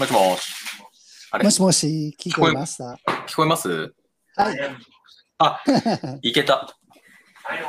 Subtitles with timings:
[0.00, 0.42] もしもし。
[1.30, 2.98] あれもしもし、聞こえました？
[3.28, 3.68] 聞こえます？
[3.68, 4.58] はい。
[5.38, 5.62] あ、
[6.22, 6.74] いけた。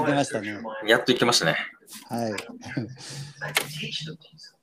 [0.06, 0.58] 出ましたね。
[0.88, 1.58] やっといけましたね。
[2.10, 2.34] はい。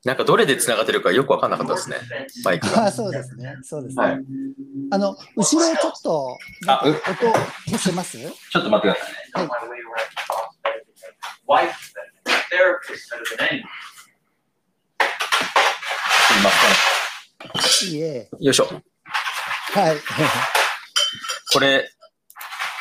[0.05, 1.97] なんかどれで繋がってるかよくわかんなかったですね。
[2.43, 2.87] マイクが。
[2.87, 3.57] あそうですね。
[3.63, 4.03] そうですね。
[4.03, 4.19] はい
[4.91, 7.03] あの、後ろちょっと、あう音
[7.67, 8.17] 消せます？
[8.19, 8.31] ちょ
[8.61, 9.11] っと待ってくださ
[9.43, 9.49] いね。
[16.29, 16.98] すいませい
[17.91, 18.29] いえ。
[18.41, 18.45] ん。
[18.45, 18.65] よいしょ。
[18.65, 19.97] はい。
[21.53, 21.89] これ、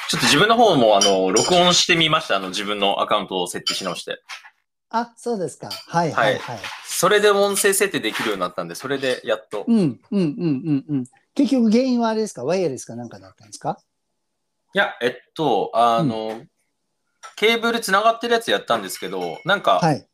[0.10, 2.38] ちょっと自分の方もあの、録音してみました。
[2.38, 4.22] あの、自分のアカウントを設定し直して。
[4.90, 5.70] あ、そうですか。
[5.70, 6.60] はいはいはい。
[6.86, 9.66] それで音声設定できるようになったんで、それでやっと。
[9.68, 11.04] うん、うん、うん、うん、うん。
[11.36, 12.44] 結局原因はあれですか？
[12.44, 13.78] ワイヤレスかなんかだったんですか？
[14.74, 16.42] いや、えっと、あの、
[17.36, 20.08] ケーブル繋がってるやつやったんですけど、なんか、はい。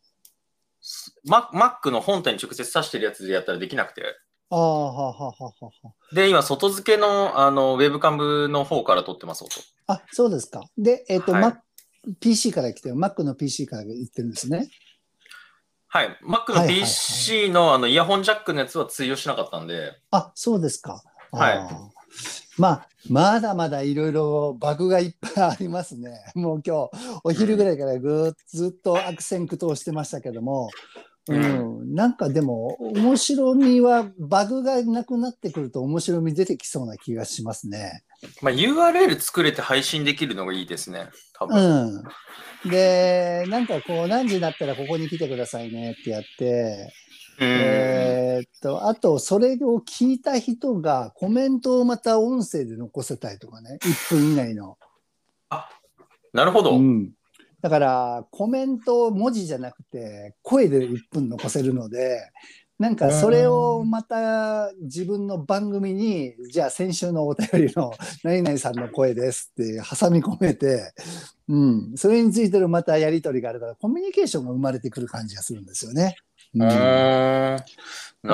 [1.25, 4.03] マ Mac の本体に直接挿してるやつでやったらできなくて。
[4.53, 5.93] ああ、ははははは。
[6.13, 9.51] で、今、外付けのあのウェブカムの方から撮ってます、音。
[9.87, 10.63] あ、そうですか。
[10.77, 11.57] で、えっ、と、はい
[12.19, 14.69] PC から来てる、Mac の PC から言ってるんですね。
[15.87, 16.17] はい。
[16.21, 21.01] Mac の PC のあのイヤホンジャックのやつは通用しなかったんで、あ、そうですか。
[21.31, 21.59] はい。
[22.57, 26.31] まあ、まだまだいろいろバグがいっぱいありますね。
[26.35, 30.69] もう今日、お昼ぐらいからぐーっとずっと悪戦苦闘してましたけども、
[31.29, 38.03] うん、なんかでも、面白みは、バグがなくなってくると面白み出てきそうな気がしますね。
[38.41, 41.09] まあ、URL 作れて配信できるのがいいですね。
[41.33, 42.03] 多分。
[42.63, 42.69] うん。
[42.69, 46.91] で、なんかこう、何時になったらここに来てくださいねってやって、
[47.39, 54.77] うんえーっと、あと、それを聞いた人がコメントをまた音声で残せたりとかね、1分以内の。
[56.33, 56.77] なるほど。
[56.77, 57.11] うん。
[57.63, 62.19] だから、コメントを文字じゃなくて、声で1分残せるので、
[62.77, 70.91] なんかそれをまた自分の番組に、じゃあ先週のお便りの何々さんの声ですって挟み込めて、
[71.47, 76.17] うん、それについてのまたやり取りがあるから、コミュニケーションが生まれてくる感じがするんですよね。
[76.53, 76.59] うん。
[76.59, 77.55] な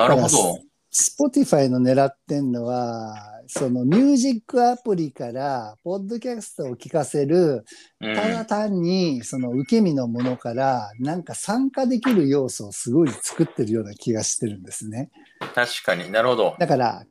[0.07, 0.59] るほど。
[0.91, 7.65] Spotify の狙ってんのは、そのミュージックアプリから、ポッドキャストを聞かせる、
[7.99, 15.09] うんただ単にその受け身のものから、なんか参加できる要素をすごい作ってるような気がしてるんですね。
[15.55, 16.55] 確かになるほど。
[16.59, 17.03] だから、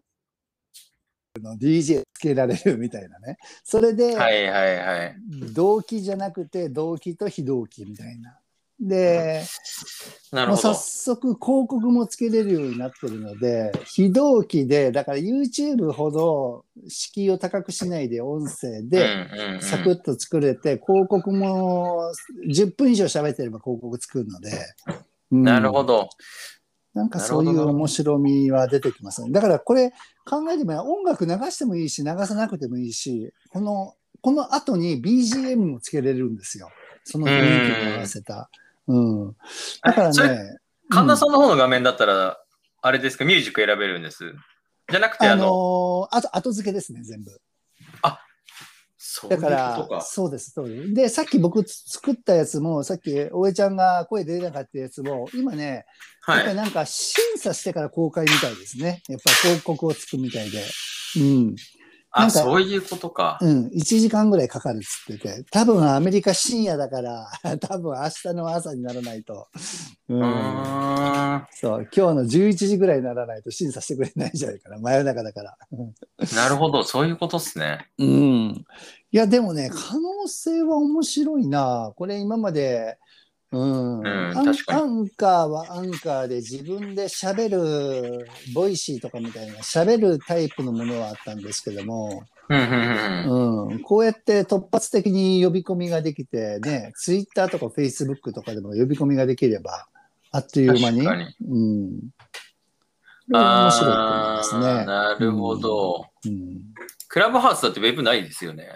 [1.40, 3.38] の DJ つけられるみたいなね。
[3.64, 5.16] それで、はいはいはい。
[5.52, 8.38] 動機じゃなくて、動機と非動機みたいな。
[8.80, 9.42] で、
[10.32, 10.74] もう早なるほど。
[10.74, 22.12] 速広告もつけれるようになってるので、非同期で、だから YouTube ほど敷居を高くしないで音声でサクッと作れて、広告も
[22.48, 24.50] 10分以上喋ってれば広告作るので、
[25.32, 26.08] うんなるほど。
[26.94, 29.30] なんかそういう面白みは出てきますね。
[29.30, 29.90] だからこれ
[30.24, 36.70] 考えてみれば音楽流してもいいし、流さなくてもいいし、この、この後に BGM もつけれるんですよ。
[37.04, 38.34] その雰囲気に合わせた。
[38.34, 38.67] うん。
[39.82, 42.38] だからそれね、神田さんの方の画面だったら、
[42.80, 44.32] あれですか、ミュージック選べるんです。
[44.90, 47.30] じゃなくて、あのあの、ーあと後付けですね、全部。
[49.00, 50.00] そういうこだからと、か。
[50.00, 50.94] そうです、そうです。
[50.94, 56.44] で、さっき僕作ったやつも、さっき大江ちゃんが声出なかったやつも、今ね、やっはい。
[56.44, 59.02] ぱりなんか審査してから公開みたいですね。
[59.08, 60.62] やっぱり広告をつくみたいで。
[61.16, 61.56] うん。
[62.14, 63.38] なあ、そういうことか。
[63.40, 63.66] うん。
[63.66, 67.28] 1時間ぐらいかかるっつってて、多分アメリカ深夜だから、
[67.60, 69.48] 多分明日の朝にならないと。
[70.08, 70.14] う。
[70.14, 71.46] うんーん。
[71.52, 71.88] そう。
[71.94, 74.78] 今日の11時ぐらいにならないと審査してくれないんじゃないかな。
[74.78, 75.56] 真夜中だから。
[76.34, 77.88] なるほど、そういうことっすね。
[77.98, 78.64] うん。
[79.10, 81.92] いや、でもね、可能性は面白いな。
[81.96, 82.98] これ今まで、
[83.50, 84.02] うん。
[84.02, 93.68] んアン確かにアンカーはアンカーで自分で喋る、ボイシーとかみたいな喋るタイプのものはあったんですけども、うん、うん、うん。
[93.68, 93.80] うん。
[93.80, 99.86] こうやって突発的に呼び込みができて、ね、ツイッターとかフェイスブックとかでも呼び込みができれば、
[100.30, 101.04] あっという間に。
[101.04, 102.00] 確かにうん。
[103.30, 104.62] 面白いと思いますね。
[104.86, 106.06] なるほど。
[106.26, 106.60] うん
[107.08, 108.68] クラブハウスだってウェブないですよね。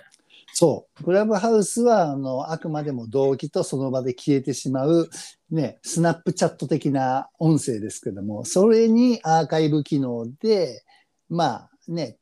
[0.62, 1.02] そう。
[1.02, 5.10] クラブハウスは、あの、あくまでも同期とその場で消えてしまう、
[5.50, 10.84] ね、スナップチャット的な音声ですけども、それにアーカイブ機能で、
[11.28, 12.16] まあね、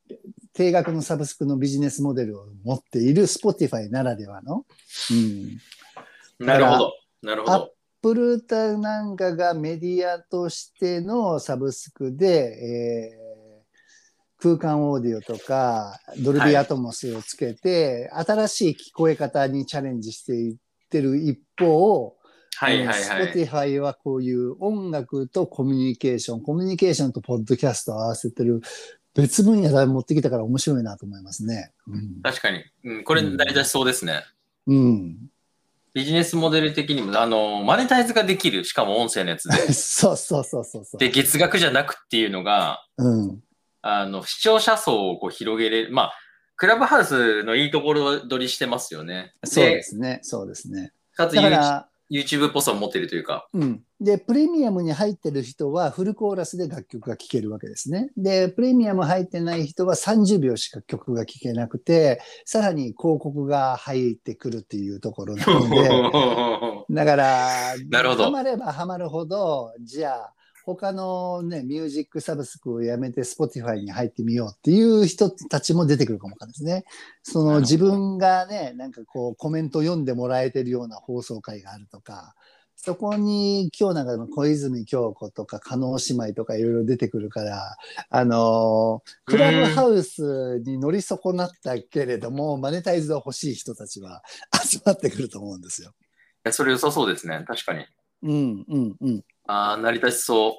[0.53, 4.65] 定額のサブスクのビジネスモデルを持っている Spotify ならではの、
[5.11, 6.43] うん。
[6.43, 6.93] なるほど。
[7.21, 7.73] なるほアッど。
[8.01, 13.30] プルタなんかがメディアとしてのサブスクで、えー
[14.41, 20.55] 空間オーディオとか、ドルビーアトモスをつけて、新しい聞こえ方にチャレンジしていっ
[20.89, 22.15] てる一方、
[22.55, 23.33] はいはいはい。
[23.33, 28.61] Spotify はこういう音楽とコミュニケーション、コミュニケーションとポッドキャストを合わせてる
[29.13, 31.71] 別分野で持ってきたから面白いなと思いますね。
[31.87, 32.21] うん。
[32.23, 32.63] 確かに。
[32.83, 34.23] うん、これ成り立ちそうですね。
[34.67, 35.17] うん、
[35.93, 38.63] ビジネスモデル的にも、あの、マネタイズができる。
[38.63, 39.55] しかも音声のやつで。
[39.73, 40.97] そうそうそうそうそう。
[40.97, 43.43] で、月額じゃなくっていうのが、うん。
[43.81, 45.91] あの、視聴者層をこう広げれる。
[45.91, 46.13] まあ、
[46.55, 49.33] クラブハウスのいいところ取りしてますよね。
[49.43, 50.19] そうですね。
[50.21, 50.91] そうですね。
[51.15, 51.35] かつ
[52.11, 53.47] YouTube っぽさを持ってるというか。
[53.53, 53.81] うん。
[54.01, 58.11] で、プレミアムに入ってる人はフルコーラスで楽曲が聴けるわけですね。
[58.17, 65.89] で、プレミアム入ってない人は30秒しか曲が聴けなくて、さらに広告が入ってくるっていうところなので、
[66.93, 70.33] だから、なるほどハマればハマるほど、じゃあ、
[70.65, 76.85] 他のね、ミュージックサブスクをやめて Spotify に入ってみようっていう人たちも出てくるかもわかんないですね。
[77.23, 82.35] その自分がね、なんかこうコメント読んでもらえてるような放送回があるとか、
[82.83, 87.77] そこに今日なんかの小泉京子とか加納姉妹とかいろいろ出てくるから、
[88.09, 94.23] あのークラブハウスに乗り損なったけれども、マネタイズが欲しい人たちは
[94.65, 95.91] 集まってくると思うんですよ。
[95.91, 95.93] い
[96.45, 97.43] やそれ良さそうですね。
[97.47, 97.85] 確かに。
[98.23, 99.23] うんうんうん。
[99.51, 100.57] ああ、成り立ちそ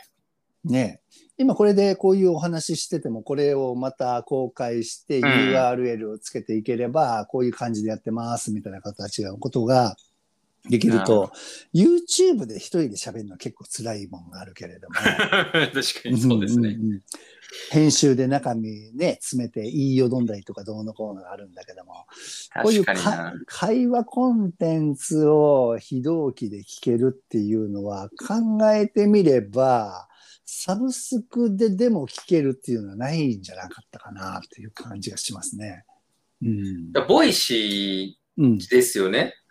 [0.64, 0.68] う。
[0.70, 1.02] ねえ
[1.38, 9.96] 今これでこういうお話ししててもこれをまた公開してん URL をつけていければこういう感じでやってますみたいな形のことが
[10.68, 11.32] できると
[11.74, 14.94] YouTube で一人で喋るのは結構辛いもんがあるけれども
[15.50, 16.74] 確かにそうですね。
[16.74, 17.02] んんん
[17.70, 22.06] 編集で中身ね詰めて言いよどんだりとかどうのこうのがあるんだけども
[22.62, 22.84] こういう。
[23.46, 30.08] 会話コンテンツを非同期で聞けるっていうのは考えてみれば、
[30.44, 35.84] サブスクででも聞けるっていうのはないんじゃなかったかなっていう感じがしますね。
[36.42, 36.92] うん。
[37.08, 39.34] ボイシうん、ーですよね。
[39.34, 39.41] あ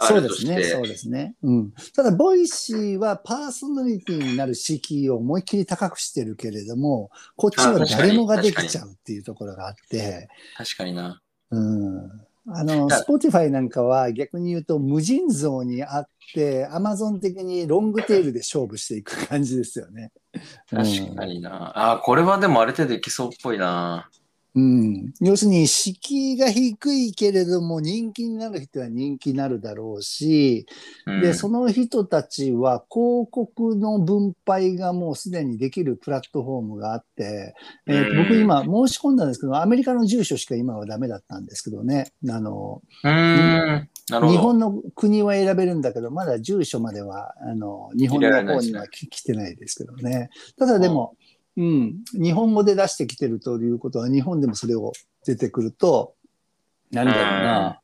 [0.00, 0.62] そうですね。
[0.64, 1.34] そうですね。
[1.42, 1.72] うん。
[1.94, 11.20] ただ、ボイシーはパーソナリティになる敷居を思いっきり高くしてるけれども、こっちは誰もができちゃうっていうところがあって、確かにな。
[11.50, 12.10] うん
[12.48, 20.10] あの、だスポティファイなんかは逆に言うと無尽蔵にあって、アマゾン的にロングテールで勝負していく感じですよね。
[20.68, 21.78] 確かにな。
[21.78, 24.10] ああ、これはでもある程度いきそうっぽいな。
[24.54, 25.14] うん。
[25.20, 30.66] 要するに敷居が低いけれども人気になる人は人気になるだろうし、
[31.06, 37.54] うんで、その人たちは広告の分配がもうすでにできるプラットフォームがあって、
[37.86, 42.12] えー僕今申し込んだんですけど、アメリカの住所しか今はダメだったんですけどね。
[42.28, 43.88] あの、うーん。
[44.28, 50.28] 日本の国は選べるんだけど、まだ住所までは、あの、日本の方にはき来てないですけどね。
[50.58, 51.16] ただでも、
[51.56, 54.92] うん、日本語で出してきてるということは、日本でもそれを
[55.26, 56.14] 出てくると、
[56.90, 57.80] なんだろうな、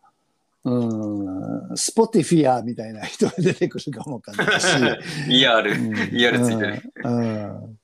[0.65, 4.67] うん、スポティフィアみたいな人が出てくるかもわかんないし、
[5.29, 6.11] ER。
[6.11, 6.93] ER ついてる。
[7.05, 7.79] うんうん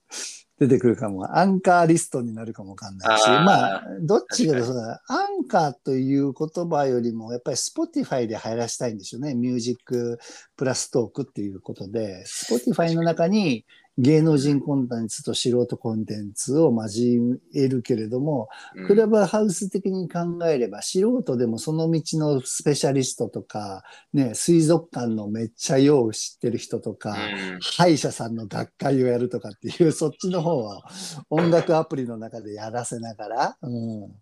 [0.58, 1.36] 出てくるかも。
[1.36, 9.34] アンカーリストになるかもわかんないし、あーまあ、どっちがそうだ、アンカーという言葉よりも、やっぱり Spotify で入らせたいんでしょうね。
[9.34, 10.20] ミュージック
[10.56, 13.64] プラストークっていうことで、Spotify の中に
[13.96, 18.86] 芸能人コンテンツと素人コンテンツを交えるけれども、うん。
[18.86, 27.58] クラブハウス的に考えれば、素人でもその道のスペシャリストとか、ね、水族館のめっちゃよう知ってる人とか、うん。
[27.60, 30.82] 歯医者さんの学会をやるとかっていう、そっちの方は
[31.30, 34.12] 音楽アプリの中でやらせながら、うん、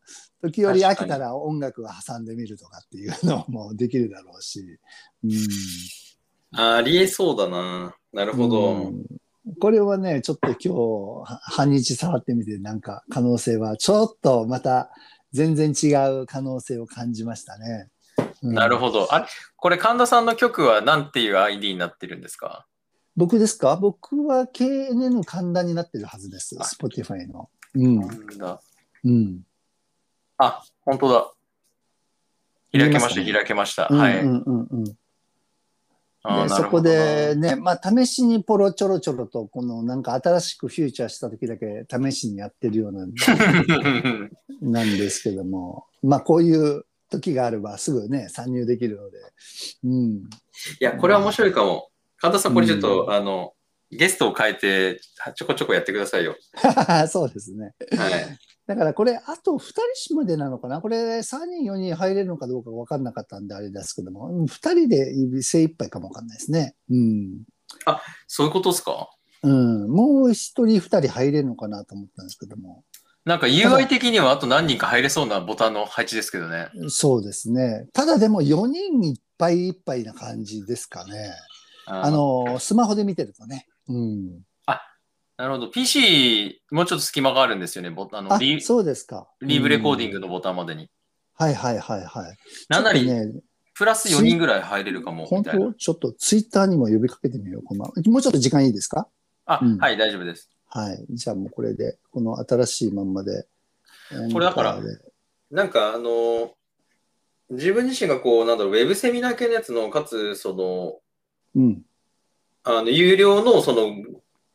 [0.42, 4.61] 時折飽きたら音楽を挟んでみるとかっていうのもできるだろうし、
[5.25, 7.97] うん、ありえそうだな。
[8.12, 8.73] なるほど。
[8.73, 9.22] うん
[9.61, 14.90] これはね、ちょっと今日は半日触ってみて、なんか可能性はちょっとまた
[15.32, 17.88] 全然違う可能性を感じましたね。
[18.42, 19.12] うんなるほど。
[19.14, 19.26] あれ？
[19.56, 22.66] これ神田さんの曲は何ていう ID になってるんですか？
[23.16, 23.76] 僕ですか？
[23.76, 26.56] 僕は KNN 神田になってるはずです。
[26.61, 27.49] あ Spotify の。
[27.75, 28.00] うん。
[29.04, 29.40] うん。
[30.38, 31.32] あ、本当だ。
[32.72, 33.88] 開けました、開けました。
[33.90, 34.20] うんはい。
[34.20, 34.84] うんうんうん。
[34.84, 34.94] あー
[36.25, 43.07] でそこでね、まあ試しにポロちょろちょろと、このなんか新しくフューチャーした時だけ試しにやってるような、
[44.62, 49.19] なんですけども、まあこういう時があればすぐね、参入できるので、
[49.85, 50.12] うん。
[50.14, 50.21] い
[50.81, 51.88] や、これは面白いかも。
[52.19, 53.55] 神田さん、これちょっと、うんあの、
[53.92, 55.00] ゲストを変えて、
[55.37, 56.37] ちょこちょこやってくださいよ。
[57.08, 57.75] そうですね。
[57.96, 58.38] はい。
[58.66, 59.58] だからこれ、あと2
[60.06, 60.80] 人までなのかな？
[60.80, 66.75] これ、3人、4人入れるのかどうか分かんなかったんであれですけども、うん2人で精一杯かも分かんないですね。
[66.90, 67.42] うん。
[68.26, 69.11] そういうことですか？
[69.42, 69.88] うん。
[69.90, 72.84] もう1人、2人入れるのかなと思ったんですけども。
[73.25, 76.68] なんか UI 的にはあと何人か入れそうなボタンの配置ですけどね。
[76.88, 77.87] そうですね。
[77.92, 81.32] ただでも4人いっぱいいっぱいな感じですかね。
[81.87, 83.66] ああの、スマホで見てるとね。
[83.94, 84.44] うん。
[85.38, 85.70] なるほど。
[85.70, 87.90] PC、もうちょっと隙間があるんですよね。
[87.90, 89.26] ボタンのあリ、そうですか。
[89.40, 90.20] リーブレコーディング。
[90.20, 90.88] グのボタンまでに。
[91.34, 92.37] はいはいはいはい。
[92.68, 93.32] なんなり、ね、
[93.75, 95.66] プラス4人ぐらい入れるかも、本みたいな。
[95.66, 95.72] 当？
[95.75, 97.62] ちょっとツイッターにも呼びかけてみよう。
[97.64, 99.08] このもうちょっと時間いいですか？
[99.46, 100.50] あ、うんはい、大丈夫です。
[100.68, 101.04] はい。
[101.11, 103.46] じゃあもうこれで、この新しいまんまで。
[104.32, 104.78] これだから
[105.50, 106.50] なんか、あのー
[107.50, 111.00] 自分自身がこう、なんだろう、ウェブセミナー系のやつの、かつ、その、
[111.54, 111.82] うん。
[112.64, 113.95] あの、有料の、その、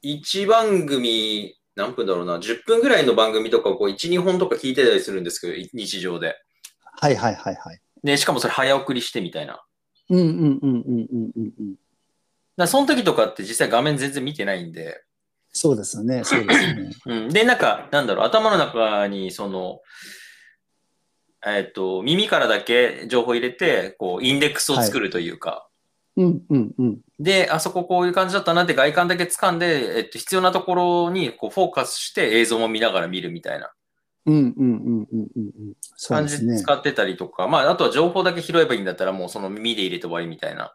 [0.04, 6.36] 1番組、何分だろうな、10分ぐらいの番組とかをこう、1、2本とか聞いてたりするんですけど、い日常で。
[7.00, 7.82] はいはいはいはい。
[8.04, 9.62] で、しかもそれ早送りしてみたいな。
[10.10, 11.76] うんうんうんうんうんうんうん。
[12.56, 15.04] らその時とかって実際画面全然見てないんで、
[15.52, 16.24] そうですよね。
[16.24, 16.92] そうですよね。
[17.06, 17.30] うん。
[17.30, 19.82] で、なんか、なんだろう、頭の中に、その、
[21.46, 25.67] えっ、と、耳からだけ情報入れて、こう、インデックスを作るというか、
[26.18, 26.98] うんうんうん。
[27.20, 33.72] で、あそここういう感じだったなって外観だけ掴んで、えっと、必要なところにこうフォーカスして映像も見ながら見るみたいな
[34.26, 35.74] うんうんうんうんうんうん。
[35.96, 36.28] そう感。
[36.28, 40.74] じで使ってたりとか、まあ、あとは情報だけ拾えばいいんだったらもうその耳で入れて終わりみたいな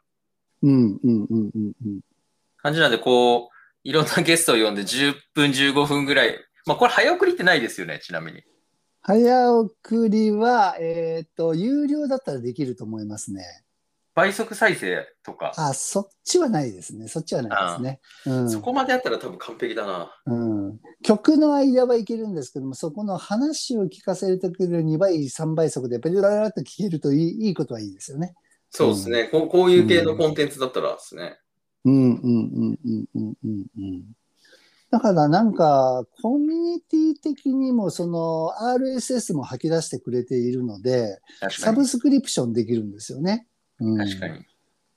[0.63, 2.01] うんうんうんうんうん。
[2.57, 3.49] 感じなんで、こう、
[3.85, 8.43] いろんなゲストを呼んで10分、15分ぐらい、まあ、これ早送りってないですよね、ちなみに。
[9.01, 13.65] 早送りは、えっ、と、有料だったらできると思いますね。
[14.15, 17.09] 倍速再生とか、あ、そっちはないですね。
[17.09, 18.01] そっちはないですね。
[18.27, 20.15] うんそこまでやったら多分完璧だな。
[20.27, 28.35] うん、曲の間はいけるんですけども、そこの話を聞かせるときの2倍、3倍速でペラララっと聞けるといいいいことはいいですよね。
[28.71, 29.49] そうですね、こう。
[29.49, 31.39] こういう系のコンテンツだったらですね。
[31.85, 34.03] うんうんうんうんうんうんうん。
[34.91, 41.19] だからなんか、コミュニティ的にもその RSS も吐き出してくれているので。
[41.51, 43.47] サブスクリプションできるんですよね。
[43.83, 44.45] うん、確かに。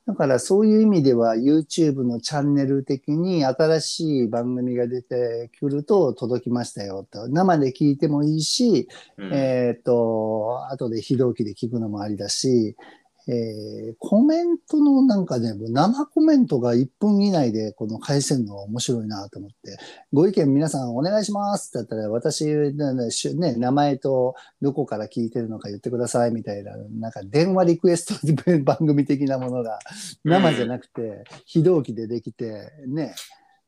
[0.07, 7.27] だからそういう意味では YouTube のチャンネル的に新しい番組が出てくると届きましたよと。
[7.27, 8.87] 生で聞いてもいいし、
[9.17, 12.75] うんえっ、と、後で非同期で聞くのもありだし、
[13.27, 19.77] えーコメントのなんかね、生コメントが1分以内でこの返せるのは面白いなと思って、
[20.13, 21.69] ご意見皆さんお願いします。
[21.69, 22.45] って言ったら、私、
[23.35, 29.79] ね、名前とどこから聞いてるのか言ってくださいみたいな、なんか電話リクエスト番組的なものが
[30.23, 33.15] 生じゃなくて、非同期でできて、ね、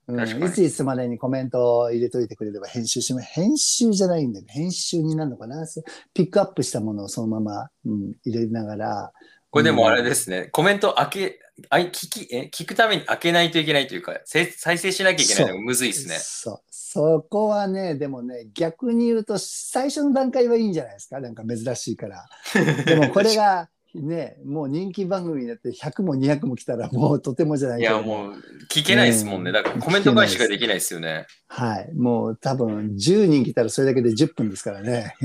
[0.08, 3.28] うん、いついつまでにコメントを入れといてくれれば編集します。
[3.28, 5.66] 編集じゃないんだけど、編集になるのかな。
[6.14, 9.12] ピックアップしたものをそのまま、うん、入れながら、
[9.50, 11.39] これでもあれですね、コメント開け、
[11.70, 16.16] あい聞きえ聞くために開けないといけないというか、せ再生しなきゃいけないのがむずいですね。
[16.20, 16.60] そう。
[16.70, 21.20] そこはね、でもね、逆に言うと、最初の段階はいいんじゃないですか？
[21.20, 22.25] なんか珍しいから。
[22.86, 28.34] でもこれが、ね、もう人気番組になって100も200も来たらもうとてもじゃないいや、もう
[28.70, 29.51] 聞けないですもんね。
[29.51, 31.25] だからコメント返しができないですよね。
[31.48, 31.92] はい。
[31.96, 35.16] もう多分10人来たらそれだけで10分ですからね。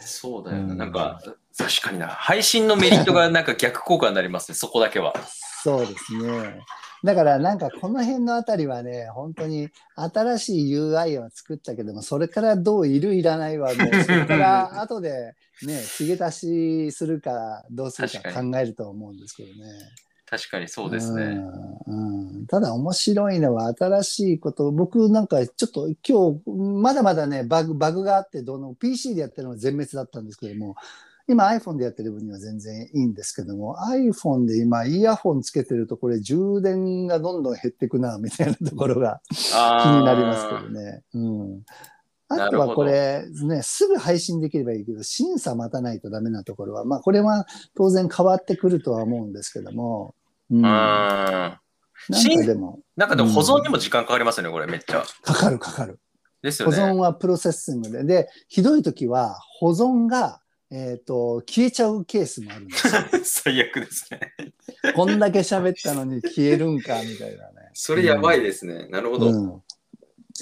[0.00, 0.72] そうだよな。
[0.72, 1.20] うんなんか、
[1.58, 2.08] 確かにな。
[2.08, 5.14] 配信のメリットがなんか逆効果になりますね、そこだけは。
[5.62, 6.60] そうですね。
[7.02, 19.70] だからなんかこの辺のあたりはね、本当に新しい UI は作ったけども、それからどういるいらないはもうそれから 後でね、継げ足しするかどうするか確考えると思うんですけどね。
[20.28, 21.22] 確かにそうですね。
[21.86, 26.50] うんうんただ面白いのは新しいこと、僕なんかちょっと今日
[26.82, 30.76] まだまだね、バグ、バグがあって、どの PC でやってるのは全滅だったんですけども、
[31.28, 41.02] 今 iPhone でやってる分には全然いいんですけども、iPhone で今イヤホンつけてるとこれ充電がどんどん減ってくな、みたいなところが気あになりますけどね。
[41.14, 41.62] うん。
[42.28, 50.14] あとはこれ、ね、すぐ配信できればいいけど、審査待たないとダメなところは、まあこれは当然変わってくるとは思うんですけども、
[50.50, 50.58] うん。
[50.58, 50.62] うん。
[50.62, 51.60] な
[52.12, 55.04] 審んかでも、なんかでも保存にも時間かかりますよね、これめっちゃ。
[55.22, 55.98] かかるかかる。
[56.42, 57.00] ですよ保存ね。
[57.00, 58.04] はプロセッシングで。
[58.04, 62.92] で、ひどい時は保存が、えっ、と、消えちゃうケースもあるんですよ。
[63.24, 64.34] 最悪ですね。
[64.94, 67.70] こんだけ喋ったのに消えるんか、みたいなね。
[67.72, 68.88] それやばいですね。
[68.88, 69.30] なるほど。
[69.30, 69.62] うん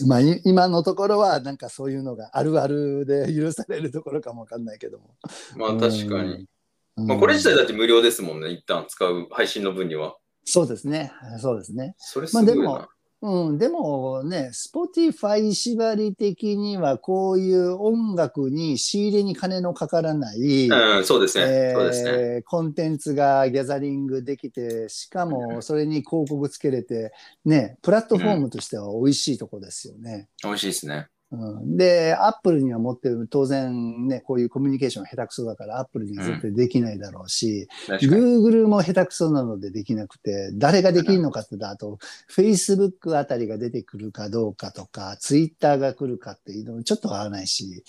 [0.06, 5.14] まあ、い今のところはなんかそういうのがあるあるで許されるところかもわかんないけども。
[5.56, 6.48] まあ確かに。
[6.96, 7.06] うん。
[7.06, 10.16] まあこれ自体だって無料ですもんね、一旦使う配信の分には。
[10.44, 11.12] そうですね。
[11.38, 11.94] そうですね。
[11.98, 12.52] それすごいな。
[12.54, 12.88] まあでも
[13.26, 21.44] うん、でもね、Spotify 縛り的にはこういう音楽に仕入れに金のかからない、うん、そうですね。
[21.46, 22.10] えそうですね。
[22.10, 27.12] ーコンテンツがギャザリングできて、しかもそれに広告つけれて、
[27.46, 30.28] ね、プラットフォームとしては美味しいとこですよね。
[30.42, 31.08] 美味しいですね。
[31.34, 38.22] うん、で、アップルには持ってる、当然ね、こういうコミュニケーション下手くそだから、アップルには絶対できないだろうし、確かに。
[38.22, 41.98] Google も下手くそなのでできなくて、誰ができるのかって言ったら、あと、
[42.34, 47.84] Facebook あたりが出てくるかどうかとか、Twitter が来るかっていうのもちょっと合わないし、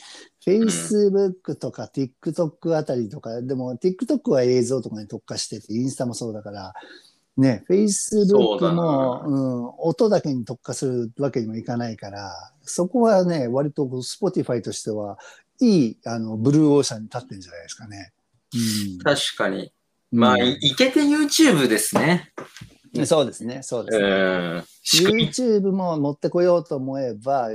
[0.46, 6.74] Facebook とか TikTok あたりとか、でも TikTok は映像とかに特化してて、インスタもそうだから、
[7.38, 12.32] ね、Facebook なも、うん、音だけに特化するわけにもいかないから、
[12.64, 15.18] そこはね、割と Spotify としては、
[15.60, 18.14] いい、あの、ブルーオーシャンに立ってるんじゃないですかね。
[18.54, 19.72] うん確かに。
[20.12, 22.32] まあ、うんいいけて YouTube ですね。
[23.06, 24.06] そうですね、そうですね。
[24.06, 24.10] う
[24.60, 24.64] ん。
[24.82, 27.50] 仕組み YouTube も持ってこようと思えば、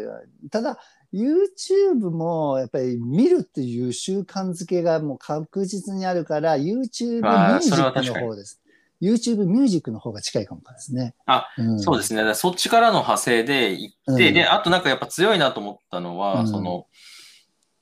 [0.51, 0.79] ただ、
[1.13, 8.60] YouTube もやっぱり見るっていう習慣づけがもう確実にあるから、YouTube ミュあーージックの方です。
[9.01, 11.15] YouTube ミュージックの方が近いかもですね。
[11.27, 12.35] あ、うん、そうですね。
[12.35, 16.87] そっちからの派生で行って、うんで、あとなんかやっぱ強いなと思ったのは、うんその、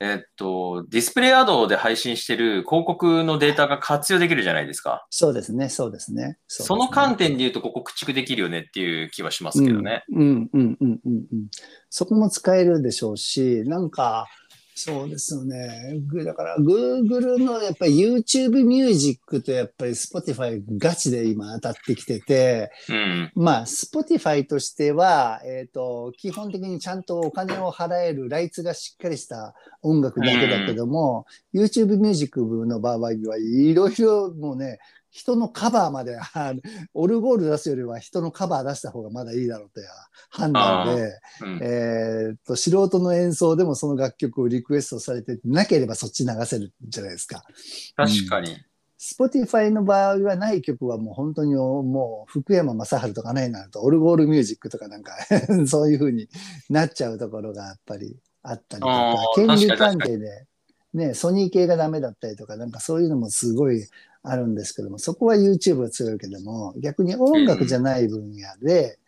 [0.01, 5.07] えっと、ディスプレイアドで配信してる広告のデータが活用できるじゃないですか。
[5.11, 6.39] そうですね、そうですね。
[6.47, 10.05] そねその観点で言うと、ここ駆逐できるよねっていう気はしますけどね。
[10.15, 11.25] うん、うん、うん、うん、うん。
[11.91, 14.29] そこも使えるでしょうし、なんか、
[14.81, 15.99] そうですよね。
[16.07, 23.33] ぐだから、Google のやっぱり YouTube ミュージックとやっぱり Spotify ガチで今当たってきてて、うん。
[23.35, 34.79] まあ、Spotify としては、えっ、と、基本的にちゃんとお金を払える、ライツがしっかりした音楽だけだけども、YouTube ミュージックの場合はいろいろもうね、
[35.11, 36.55] 人のカバーまで、あ
[36.95, 39.87] オルゴール出すよりは人のカバー出した方がまだいいだろうという
[40.31, 47.43] 判断で、うんえっと、素人の演奏でもその楽曲をリクエストされてなければそっち流せるんじゃないですか。
[47.97, 48.57] 確かに。
[48.99, 55.13] Spotify の場合はない曲はもう本当にもう福山雅治とかねなるとオルゴールミュージックとかなんか
[55.69, 56.29] そういう風に
[56.69, 60.47] なっちゃうところがやっぱりあったりとあかー権利関係で
[60.95, 63.87] ねソニー系がダメだったりとかなんかそういうのもすごい
[64.31, 68.99] あるんですけどもそこは YouTube は強いけども逆に音楽じゃない分野で、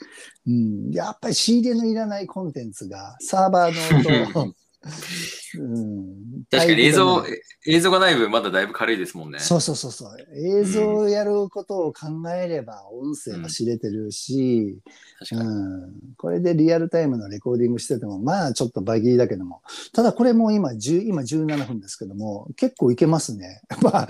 [0.46, 4.54] うん、やっぱり仕入れのいらないコンテンツがサーバーの音を、
[5.58, 7.24] うん、確かに映像
[7.66, 9.38] 映像がない分まだだいぶ軽いですもんね。
[9.38, 10.16] そうそうそうそう。
[10.34, 15.50] 映像をやることを考えれば音声が知れてるし、う確かに。
[15.50, 19.60] んこれでリアルタイムのレコーディングしてても、まあちょっとバギーだけども。
[19.92, 23.60] ただこれも今10、今17分ですけども、結構いけますね。
[23.82, 24.08] まあ、あ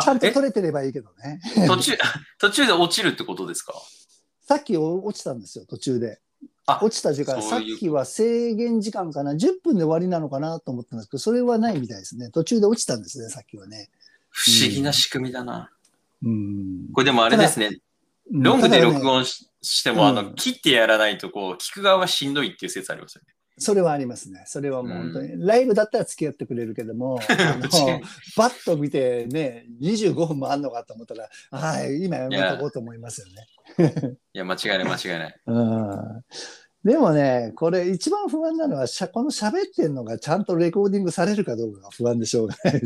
[0.00, 1.40] ちゃんとえ撮れてればいいけどね。
[1.66, 1.92] 途中、
[2.38, 3.74] 途中で落ちるってことですか？
[4.46, 6.20] さっき落ちたんですよ、途中で。
[6.66, 12.30] あ落ちた時間、さっきは制限時間かな、10分で終わりなのかなと思ったんですけど、それはないみたいですね。
[12.30, 13.90] 途中で落ちたんですね、さっきはね。
[14.30, 15.70] 不思議な仕組みだな。
[16.22, 16.88] うん。
[16.92, 17.80] これでもあれですね。
[18.30, 23.34] ロングで録音音ししても、あの、うん切ってやらないと、こう、聞く側がしんどいっていう説ありますよね。
[23.58, 24.44] それはありますね。
[24.46, 28.00] それはもう本当に、ライブだったら付き合ってくれるけども、 あの
[28.36, 34.16] バッと見てね、25分もあんのかと思ったら、はい、今やめとこうと思いますよね。
[34.32, 35.40] いや、間違いない、間違いない。
[35.46, 36.24] うん
[36.84, 42.82] でもね、これ一番不安なのは、しゃこの喋ってんのがちゃんとレコーディングされるかどうかが不安でしょうがない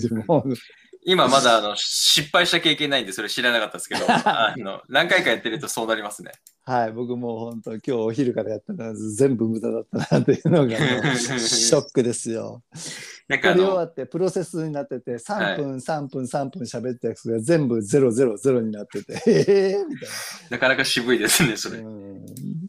[1.07, 6.33] 今まだあの失敗した経験ないんで、それ知らなかったですけど、あの何回かやってるとそうなりますね。
[6.68, 10.76] はい、僕もう本当今日お昼からやったのは全部無駄だったなっていうのが
[11.14, 12.61] ショックですよ。
[13.29, 20.09] なんかあり終わってプロセスになってて3分、3分3分喋ったやつが全部000になってて ええみたい
[20.50, 21.85] なかなか渋いですね、それ。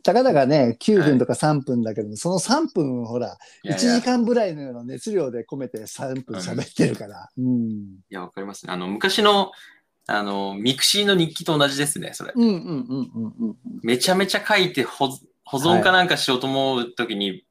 [0.04, 7.30] たかだかね9分とか3分だけども、その3分ほら1いやいや時間ぐらいの熱量で込めて3分喋ってるから。
[7.36, 8.72] うんいや、わかりますね。
[8.72, 9.52] あの、昔の、
[10.08, 12.32] あの、ミクシーの日記と同じですね、それ。
[12.34, 13.56] うんうんうんうんうん。
[13.84, 15.10] めちゃめちゃ書いて保
[15.44, 17.44] 保存かなんかしようと思うときに、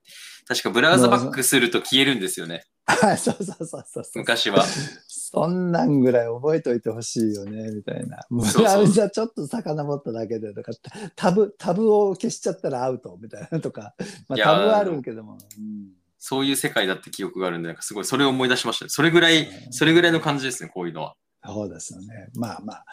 [0.49, 4.05] 確かブラウザバックすると消えるんですよね、はい、そうそうそうそう。
[4.15, 4.65] 昔は。
[5.09, 8.25] そんなんぐらい覚えておいてほしいよね、みたいな。
[8.31, 10.73] ブそうラウザちょっと遡っただけでとか、
[11.15, 13.95] タブ、タブを消しちゃったらアウトみたいなとか、
[14.29, 15.33] まあタブはあるけども。
[15.33, 15.89] うん
[16.19, 18.89] そういう世界だって記憶があるんで、なんかすごいそれを思い出しましたね。
[18.89, 21.15] それぐらい、それぐらいの感じですね、こういうのは。
[21.47, 22.29] そうですよね。
[22.35, 22.85] まあまあ、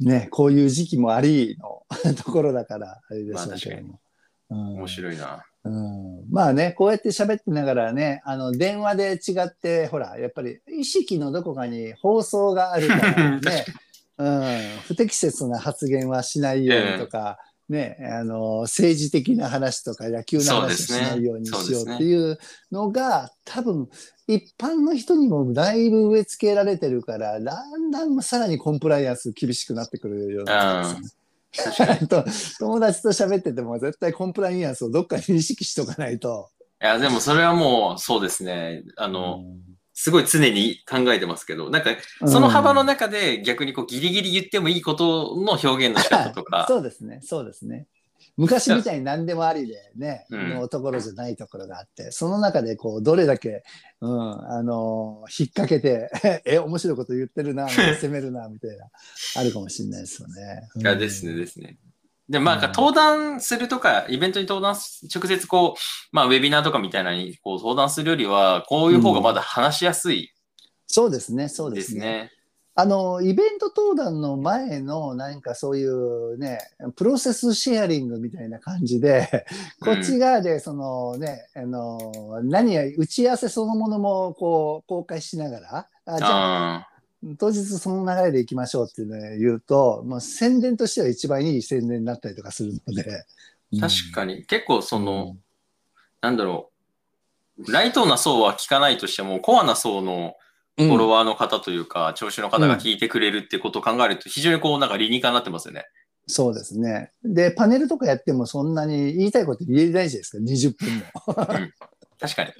[0.00, 1.56] ね、こういう時期もあり
[2.04, 4.00] の ところだから、あれでしょうけども。
[4.50, 5.44] うん面白いな。
[5.62, 13.64] うんまあね、こうやって喋ってながらね、あの、電話で違って、ほら、やっぱり意識のどこかに放送があるからね、
[14.16, 14.44] うん、
[14.86, 17.38] 不適切な発言はしないようにとか、
[17.70, 22.38] ね、あの、政治的な話とか野球の話をしないようにしようっていう
[22.72, 23.88] のが、多分、
[24.26, 31.74] 一般の人にもだいぶ植え付けられてるから、だんだんさらにコンプライアンス厳しくなってくるような気がする。
[31.74, 32.06] 確かに。
[32.08, 32.24] と
[32.58, 36.48] 友達と喋ってても絶対コンプライアンスをどっかに意識しとかないと、
[36.80, 38.82] や、でもそれはもう、そうですね。
[38.96, 39.44] あの、
[40.00, 41.90] すごい常に考えてますけど、なんか、
[42.26, 46.64] その幅の中で逆にこうギリギリ言ってもいいことの表現の仕方とか。
[46.72, 47.86] そうですね、そうですね。
[48.38, 53.62] 昔みたいに何でもありでね、うんのところじゃないところがあって、その中でこう、どれだけ、
[54.00, 56.10] うん、あの引っ掛けて、
[56.46, 57.68] え、面白いこと言ってるな、
[58.00, 58.86] 攻めるな、みたいな、
[59.36, 60.62] あるかもしれないですよね。
[60.76, 61.76] いや、ですね、うんですね。
[62.30, 65.80] で、まあ、なんか登壇するとか、イベントに登壇す、直接こう、
[66.12, 70.32] まあ、ウェビナーとかみたいなのにこう登壇するよりは、こういう方がまだ話しやすい。
[70.86, 72.30] そうですね、そうですすね。
[72.76, 76.60] あの、イベント登壇の前の、なんかそういうね、
[76.94, 79.44] プロセスシェアリングみたいな感じで、
[79.82, 82.12] こっち側で、そのね、あの、
[82.44, 86.89] 何や、打ち合わせそのものも、こう、公開しながら、あじゃあ、あ
[87.38, 93.24] 当日その流れで行きましょうっていうのを言うと、もう宣伝としては一番いい宣伝になったりとかするので。
[93.78, 94.36] あ、確かに。
[94.36, 94.44] に。
[94.46, 95.36] 結構その、
[96.22, 96.70] なんだろ
[97.58, 97.70] う。
[97.70, 100.34] ライトな層は聞かないとしても、コアな層の
[100.78, 105.84] うん、フォロワーの方というか、聴衆の方が聞いてくれるってことを考えると、非常にこう、なんか理にかになってますよね。
[106.26, 107.10] そうですね。
[107.24, 111.66] で、パネルとかやってもそんなに言いたいこと言えないじゃないですか、20分も。
[112.18, 112.52] 確かに。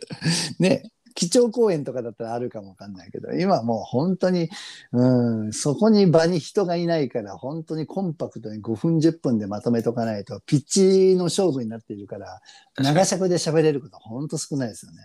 [0.58, 4.50] ね、基調講演とかだったらあるかもわかんないけど、今もう本当に、
[4.92, 12.40] うん、そこに場に人がいないから、本当にコンパクトに5分10分でまとめとかないと、ピッチの勝負になっているから、
[12.76, 14.98] 長尺で喋れること本当少ないですよね。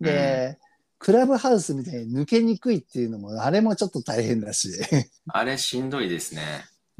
[0.00, 0.58] で、
[1.00, 4.70] クラブハウスみたいに抜けにくいっていうのも、あれもちょっと大変だし、
[5.26, 6.42] あれしんどいですね。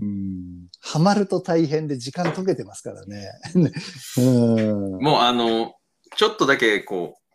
[0.03, 3.31] うん、ハマると大変で時間解けてますからね。
[4.19, 5.75] うん、もうあの、
[6.17, 7.26] ちょっとだけこう、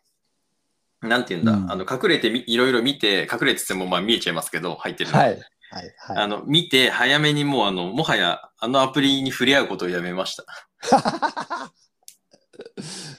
[1.02, 5.18] なんて言うんだ、うんあの、隠れてみいろいろ見て、隠れててもまあ見えちゃいますけど、入ってるの。
[5.18, 5.30] はい。
[5.30, 5.40] はい。
[5.98, 6.16] はい。
[6.16, 10.44] あの、見て、早めにもうあの、もはやあのアプリに触れ合うことをやめました。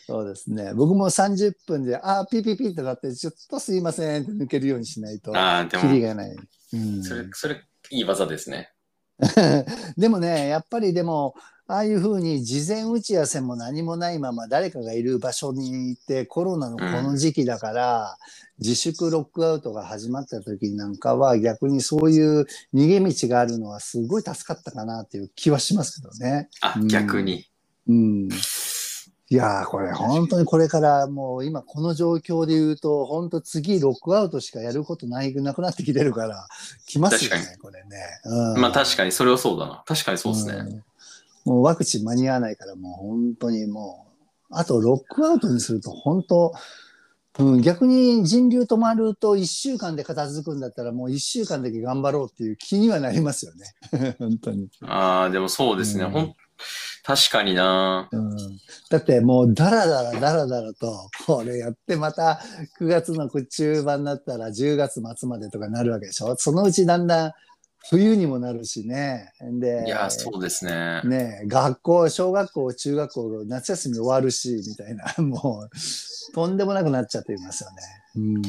[0.06, 0.74] そうですね。
[0.74, 6.36] 僕も30分で、あー、ピーピーピーってなって、ちょっとすいませんって抜けるようにしないと、ああ、でキリも、がない。
[6.74, 8.72] うん、それ、それ、いい技ですね。
[9.98, 11.36] でもね、やっぱりでも、
[11.68, 18.18] ああいうふうに事前打ち合わせも何もないまま誰かがいる場所に行ってコロナのこの時期だから、
[18.60, 26.50] 自粛ロックアウトが始まった時なんかは逆にそういう逃げ道があるのはすごい助かったかなっていう気はしますけどね。
[26.60, 27.46] あう、ん逆に。
[27.88, 28.30] うん。
[29.30, 36.46] いやー、これ本当にこれからもう今この状況で言うと、本当次ロックアウトしかやることないなくなってきてるから、
[36.88, 37.98] 来ますよ確ね、これね。
[38.26, 39.84] うん、まあ確かに、それはそうだな。
[39.88, 40.54] 確かにそうですね。
[40.56, 40.84] うん
[41.46, 44.08] もうワクチン間に合わないから、もう本当にも
[44.52, 46.54] う、あとロックアウトにすると本当、
[47.40, 54.16] うん、逆に人流止まると1週間で片付くんだったらもう1週間だけ頑張ろうっていう気にはなりますよね。
[54.20, 54.70] 本当に。
[54.84, 56.04] ああ、でもそうですね。
[56.04, 56.36] うんほん、
[57.04, 58.08] 確かにな。
[58.12, 58.38] うん、
[58.90, 62.40] だってもうダラダラダラダラとこれやってまた
[62.80, 66.36] 9月の中盤になったら10月末までとかなるわけでしょ？
[66.38, 67.32] そのうちだんだん
[67.90, 69.34] 冬にもなるしね。
[69.42, 71.02] でいや、そうですね。
[71.04, 77.76] ねえ学校、小学校、中学校、夏休み終わるし、みたいな、 もう、とんでもなくなっちゃっていますよね。
[78.16, 78.42] うん。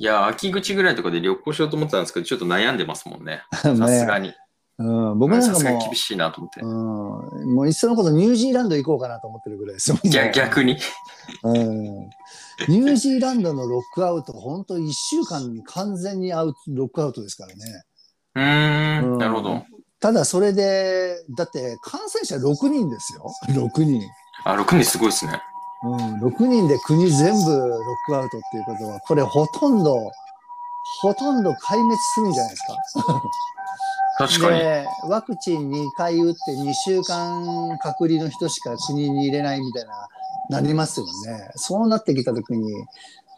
[0.00, 3.42] いや、秋口ぐらいとかで旅行しようと思ってたんですけど、ちょっと悩んでますもんね。
[3.52, 4.32] さねすがに。
[4.78, 6.66] うん、僕なんさかもすがに厳しいなと思ってう、。
[6.68, 10.10] うん、もういっそのことニュージーランド行こうかなと思ってるぐらいですよ、ね。
[10.10, 10.78] 逆逆に。
[11.42, 12.08] うん。
[12.68, 17.82] ニュージーランドのロックアウト、本当1週間に完全にアウトロックアウトですからね。
[18.34, 19.64] うんん、なるほど。
[20.00, 23.32] ただそれで、だって感染者6人ですよ。
[23.48, 24.02] 6人。
[24.44, 25.40] あ、6人すごいですね。
[25.84, 30.10] うん、6人で国全部ロックアウトっていうことは、これほとんど、
[31.00, 33.22] ほとんど壊滅するんじゃないですか。
[34.18, 34.58] 確かに。
[34.58, 40.08] で、ワクチン2回打って2週間隔離の人しか国に入れないみたいな、
[40.50, 41.50] なりますよね。
[41.54, 42.72] そうなってきたときに、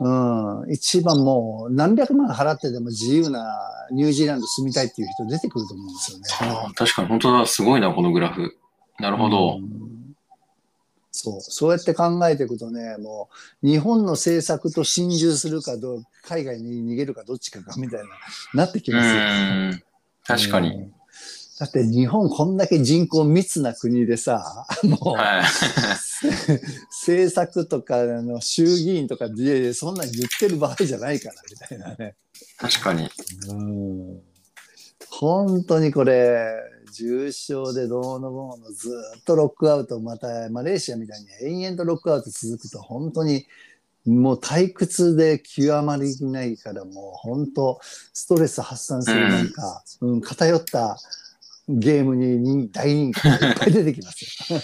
[0.01, 3.45] うん、一番もう何百万払ってでも自由な
[3.93, 6.25] ニュージーランド住みたいっていう人出てくると思うんですよね。
[6.41, 7.47] あー確かに、本当だ。
[7.47, 8.57] すごいな、このグラフ。
[8.99, 9.59] なるほど。
[9.59, 9.91] うん
[11.13, 13.29] そう、そうやって考えていくとね、も
[13.63, 18.09] う日本の政策と心中するかどう、海外に逃げるかどっちかかみたいな、
[18.55, 19.15] なってきうますよ。
[19.15, 19.83] ーん。
[20.25, 20.91] 確かに。
[21.61, 25.45] うんだって日本こんだけ人口密な国でさ、もう、はい。
[26.91, 32.17] 政策とかあの衆議院とかでそんなん言ってる場合じゃないからみたいなね。
[32.59, 33.11] 確かに。
[33.49, 34.21] うん
[35.11, 36.47] 本当にこれ、
[36.93, 43.45] 重症でどうのこうのずっとロックアウト、またマレーシアみたいに延々とロックアウト続くと、本当に
[44.07, 50.97] もう退屈で極まりないから、もう本当、ストレス発散するなんか、うん偏った
[51.69, 54.59] ゲームに人大人気がいっぱい出てきますよ。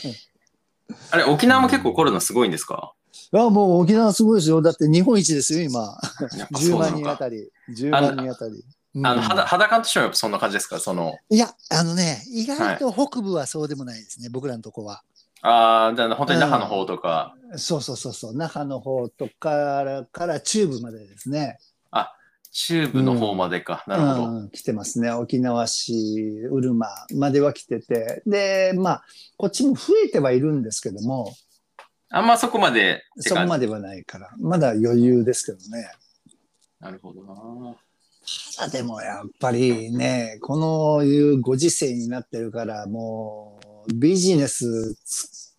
[1.10, 2.92] あれ、沖縄も結構コロナすごいんですか？
[3.32, 4.62] あもう沖縄すごいですよ。
[4.62, 5.98] だって日本一ですよ、今。
[6.30, 6.94] 10やっぱそうな万。
[7.00, 7.50] 人あたり。
[7.70, 8.52] 10万人あたり。
[8.94, 10.78] うんあの、肌、肌感としてはやっぱそんな感じですか？
[10.78, 15.02] その、いや、あのね、意外と北部はそうでもないですね、僕らのとこは。
[15.42, 21.58] ああ、じゃあ本当に那覇の方とか、そうそうそうそう、那覇の方とかから中部までですね。
[22.58, 23.84] 中部の方までか。
[23.86, 24.30] なるほど。
[24.30, 25.10] うん、来てますね。
[25.10, 25.92] 沖縄市、
[26.50, 28.22] うるままでは来てて。
[28.24, 29.04] で、まあ、
[29.36, 31.34] こっちも増えてはいるんですけども、
[32.08, 33.02] あんまそこまで。
[33.18, 35.90] そこまではないから、まだ余裕ですけどね。
[36.80, 37.76] なるほどな。
[38.56, 44.96] ただでもやっぱりね、このいうご時世になってるから、もうビジネス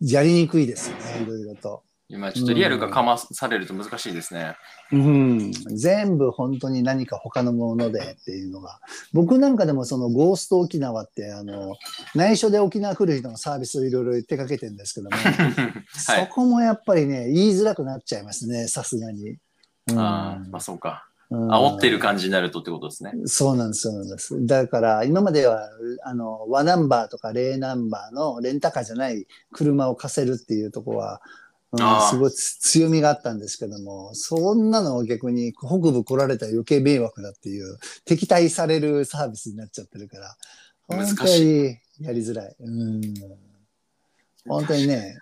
[0.00, 1.84] やりにくいですよね、いろいろと。
[2.10, 4.56] 今ちょっとリアルがかまされると難しいですね。
[4.92, 8.80] うん、全部本当に何か他のものでっていうのが。
[9.12, 11.74] 僕なんかでもそのゴースト沖縄って、あの、
[12.14, 16.26] 内緒で沖縄来る人のサービスをいろいろ手掛けてるんですけども、 はい。
[16.26, 19.36] そこもやっぱりね、言いづらくなっちゃいますね、さすがに。
[19.90, 21.04] うんああ、まあそうか。
[21.30, 23.12] うん煽ってる感じになるとってことですね。
[23.26, 24.46] そうなんです、そうなんです。
[24.46, 25.68] だから、今までは、
[26.04, 31.20] あの、和ナンバーとかレイナンバーのレンタカーじゃない車を貸せるっていうところは、
[31.72, 40.36] うんすごいつ強みがあったんですけども、そんなのを逆に北部来られたら余計迷惑だっていう、敵対されるサービスになっちゃってるから、
[40.88, 42.56] 難しい本当にやりづらい。
[42.58, 43.02] うん。
[44.46, 45.18] 本当にね、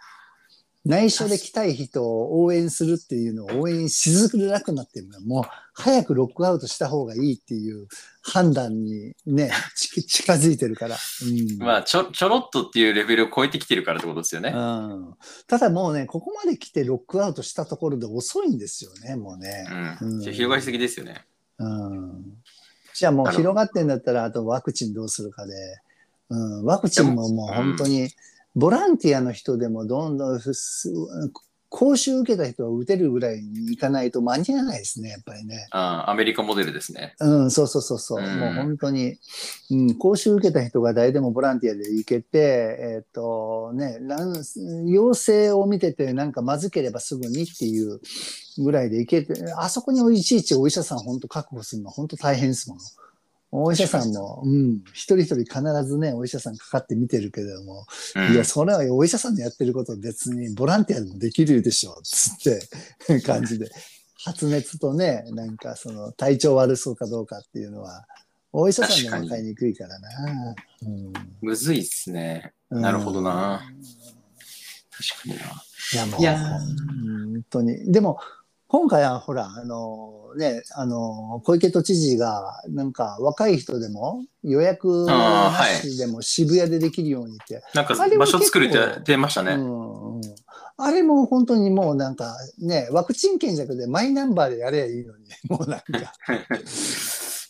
[0.87, 5.45] 内緒で来たい人を応援するっていうのを応援しづらくなってるのは、もう
[5.75, 7.89] 早くロックアウトした方がいいっていう
[8.23, 10.97] 判断にね、 ち近づいてるから。
[10.97, 14.51] うんまあちょ、ちょろっとっていうレベルを超えてきてるからってことですよね。
[14.55, 15.15] うん、
[15.49, 19.67] ただもうね、ここまで来てロックアウトしたところで遅いんですよね、もうね。
[20.01, 20.21] うん。
[20.21, 21.27] 広がりすぎですよね。
[21.59, 22.39] うん、
[22.95, 25.53] じゃあもう広がってんだったら、あとワクチンどうするかで、
[26.29, 28.09] うん、ワクチンももう本当に、
[28.57, 30.41] ボランティアの人でもどんどん
[31.69, 35.67] 講習受けた人は打てるぐらいにいかないと間に合わないですね、やっぱりね。
[35.73, 37.15] あーアメリカモデルですね。
[37.21, 39.19] うん、そうそうそうそう、うんもう本当に、
[39.71, 42.39] うん、講習受けた人が誰でもボランティアで行けて、
[42.81, 44.43] えっ、とね、なん
[44.87, 48.01] 陽性を見ててなんかまずければすぐにっていう
[48.59, 52.79] ぐらいで行けて、あそこにいちいちお医者さん本当確保するの本当大変ですもん。
[53.53, 62.37] お医者さんも、うん、一人一人必ずね、お医者さんかかって見てるけれども、うんいや、それはお医者さんのやってること別にボランティアでもできるでしょ、つっ
[63.07, 63.71] て 感じで。
[64.25, 68.07] 発熱とね、なんかその体調悪そうかどうかっていうのは、
[68.53, 70.09] お医者さんでも分かりにくいからな。
[71.41, 72.53] むずいっすね。
[72.71, 73.63] うんなるほどな。
[74.91, 75.63] 確かにな。
[75.93, 77.93] いや、もう、いや本当に。
[77.93, 78.19] でも、
[78.67, 89.53] 今回はほら、あのね、あの、小池都知事が、なんか若い人でも予約なしでも渋谷でできるようにって、なんか場所作るって結構出ましたね。
[89.53, 90.21] うんうん
[90.79, 95.87] あれも本当にもうなんかね、ワクチン券じゃなくてマイナンバーでやればいいのに、 もうなんか。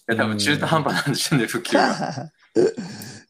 [0.08, 2.30] いや、多分中途半端なんでしょうね、 普及が。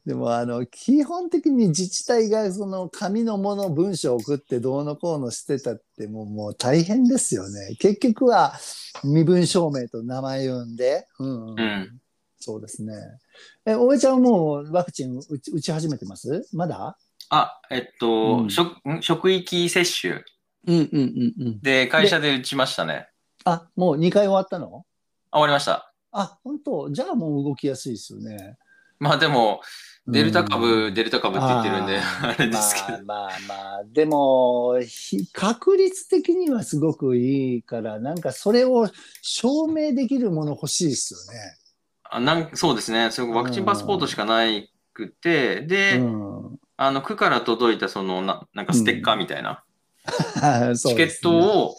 [0.06, 7.74] でもあの基本的に自治体がその紙のもの文章を送ってどうのこうのしてたってもうもう大変ですよね。
[7.80, 8.54] 結局は
[9.02, 12.00] 身分証明と名前呼んで、うんうんうん。
[12.38, 12.94] そうですね。
[13.64, 16.48] え、おえちゃんはもうワクチン打ち打ち始めてます？
[16.52, 16.96] まだ？
[17.30, 19.02] あ、えっと、うん職ん？
[19.02, 20.22] 職域接種
[20.68, 21.60] うんうんうんうん。
[21.60, 23.08] で会社で打ちましたね。
[23.44, 24.84] あ、もう2回終わったの？
[25.32, 25.92] あ終わりました。
[26.12, 26.90] あ、本当？
[26.90, 28.56] じゃあもう動きやすいですよね。
[28.98, 29.60] まあでも、
[30.08, 30.94] デルタ株、うん。
[30.94, 33.04] デルタ株って言ってるんで、あ れですけど。
[33.04, 38.88] まあまあまあ、でも、ひ確率的にはすごくいいから、なんかそれを
[39.22, 41.56] 証明できるもの欲しいですよね。
[42.08, 43.10] あなんそうですね。
[43.10, 49.64] それワクチンパスポートしかないくて、で、うん、あの、区から届いたそのな、なんかステッカーみたいな、
[50.76, 51.74] チチケット、を、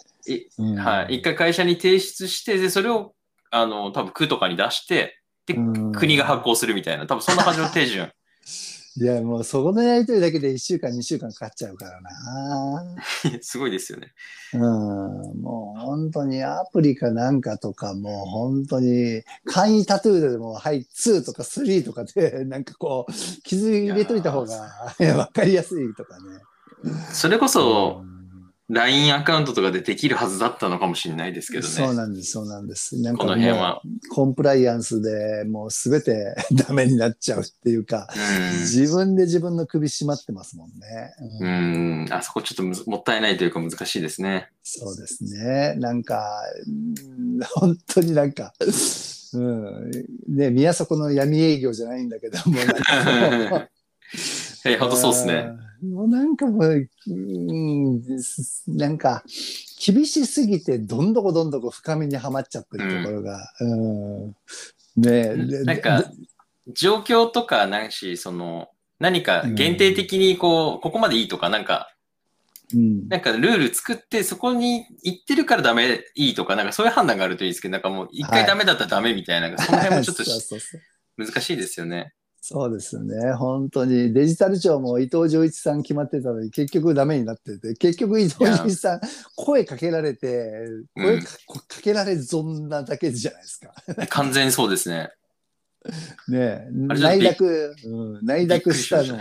[0.76, 3.14] はい、一回会社に提出して、で、それを、
[3.50, 5.92] あの、多分区とかに出して、で、うん。
[5.92, 8.12] 国が発行するみたいな、多分そんな感じの手順。
[9.00, 12.96] いや、もうそこのやりとりだけで1週間、2週間かかっちゃうからな。
[13.40, 14.12] すごいですよね。
[14.54, 14.60] うん、
[15.40, 23.12] もう本当にアプリかなんかとか、もう本当に簡易タトゥーでも、はい、2とか3とかで、 なんかこう、
[23.44, 24.68] 傷入れといた方が
[25.16, 26.40] わかりやすいとかね。
[27.12, 28.17] それこそ、うん
[28.70, 31.96] LINE アカウントとかでできるはずだったのかもしれないですけどそうね。
[31.96, 33.00] なんです、そうなんです。
[33.00, 40.74] なんかこの辺はコンプライアンスでもうすべてダメになっちゃうっていうか、うん自分で自分の首絞まってますもんね。
[41.40, 44.50] ううんん、あそこちょっとむずもったいないというか難しいですね。
[44.62, 45.74] そうですね。
[45.76, 48.52] なんか、うん本当になんか、
[49.34, 49.90] うん、
[50.28, 53.70] ね、宮迫の闇営業じゃないんだけども、もう
[54.64, 55.67] え、 本当そうですね。
[55.82, 58.02] うんもうなんかもう、うん、
[58.66, 59.22] なんか、
[59.84, 63.52] 厳しすぎて、どんどこどんどこ深みにはまっちゃってるところが。
[63.60, 64.36] うん。
[64.96, 66.04] ねなんか、
[66.74, 71.94] 状況とかないし、その、何か限定的にこう、うん、ここまでいいとか、なんか、
[72.74, 80.24] うん、なんかルール作って、そこに行ってるからダメ、いいとか、なんかそういう判断があるといいですけど、なんかもう一回ダメだったらダメみたいな、はい、その辺もちょっと
[81.16, 82.12] 難しいですよね。
[82.50, 83.32] そうですね。
[83.34, 84.14] 本当に。
[84.14, 89.00] デジタル庁も伊藤浄一さん決まってたのに、結局ダメになってて、結局伊藤浄一さん、
[89.36, 90.50] 声かけられて、
[90.94, 91.26] 声か,、
[91.82, 93.74] けられ損なだけじゃないですか。
[94.08, 95.10] 完全にそうですね。
[96.26, 97.88] ね内諾、う
[98.22, 99.18] ん、内諾したの。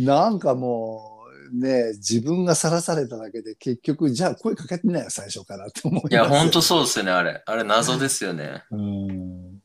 [0.00, 1.20] なんかも
[1.52, 7.44] う、ね自分がさらされただけで、結局、じゃあ声かけてないよ、最初からって思いいや、本当そうですよね、あれ。
[7.46, 8.64] あれ、謎ですよね。
[8.72, 9.61] うんだ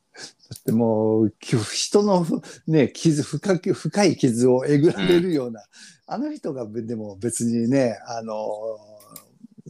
[0.56, 1.34] ってもう、
[1.74, 2.26] 人の
[2.68, 5.62] ね、傷、深く、深い傷をえぐられるような、
[6.08, 8.36] うん、あの人がでも別にね、あの、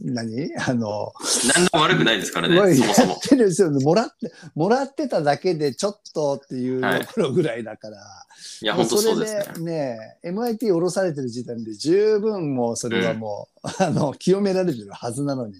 [0.04, 0.50] 何？
[0.66, 1.12] あの、
[1.54, 3.14] 何でも悪くないですからね、そもそも。
[3.14, 7.98] ってるんですよもらって、もらってただけでちょっとっていうところぐらいだから。
[7.98, 8.02] は
[8.62, 9.98] い、いや、本当そうですね。
[9.98, 15.54] ね、MIT 降ろされてる時点で十分もうそれはもう、うん、あの、清められてるはずなのに、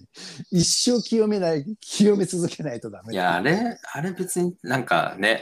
[0.51, 3.13] 一生清めない、清め続けないとダメ。
[3.13, 5.41] いや、あれ、あれ別になんかね、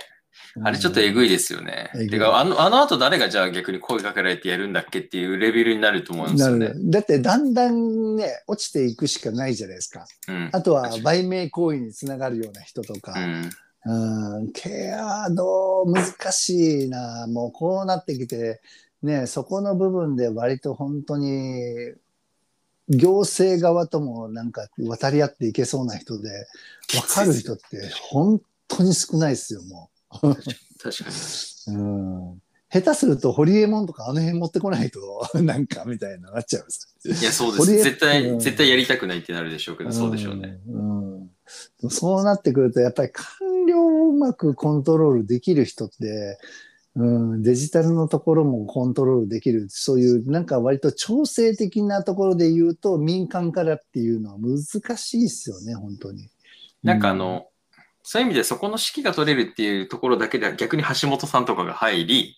[0.64, 1.92] あれちょっとえぐいですよね。
[1.94, 6.72] うん、てか、あの、あの後誰がじゃあ逆に声かけられてやるんだっけっていうレベルになると思うんですよね。
[6.76, 10.06] だってだんだんね、落ちていくしかないじゃないですか。
[10.28, 13.14] うん、あとは売名行為につながるような人とか。
[13.86, 17.28] うん、うん、ケアド難しいな。
[17.28, 18.62] もうこうなってきて、
[19.04, 21.94] ね、そこの部分で割と本当に
[22.90, 26.30] 行政側ともなんか渡り合っていけそうな人で、
[26.92, 27.64] 分かる人って
[28.10, 29.97] 本当に少ないですよ、もう。
[30.80, 31.10] 確か
[31.70, 31.76] に。
[31.76, 32.42] うん。
[32.70, 35.00] 下手すると、ホリエモンとかあの辺持ってこないと、
[35.42, 36.66] なんか、みたいななっちゃう
[37.06, 37.84] いや、そうです。
[37.84, 40.60] 絶対、うん、絶対やりたくないってなるでしょうけど、うん、そうでしょうね。
[40.68, 41.30] うん。
[41.90, 43.26] そうなってくると、やっぱり官
[43.68, 46.38] 僚をうまくコントロールできる人って、
[46.96, 47.06] う
[47.38, 56.30] ん、デジタルのところもコントロールできる、そういうなんか割と調整的なところで言うと、民間からっていうのは難しいですよね、本当に。
[56.84, 57.48] なんかあの、
[58.10, 62.38] そういう意味でそこの指揮が取れるっていうところだけでは逆に橋本さんとかが入り、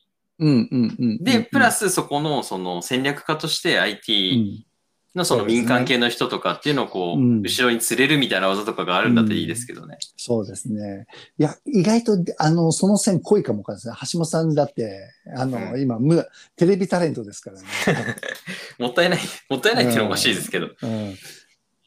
[1.19, 4.65] で、プラスそこのその戦略家として IT
[5.13, 9.99] のその民間系の人とかっていうのをこう、後ろに釣れるみたいな技とかがあるんだっていいですけどね。
[10.17, 11.05] そうですね。
[11.38, 13.93] いや、意外と、あの、その線濃いかもかですね。
[14.12, 17.67] 橋本さんだって、あの、今、む、テレビタレントですからね。
[18.79, 20.69] もったいない、もったいないっていうのはおかしいですけど。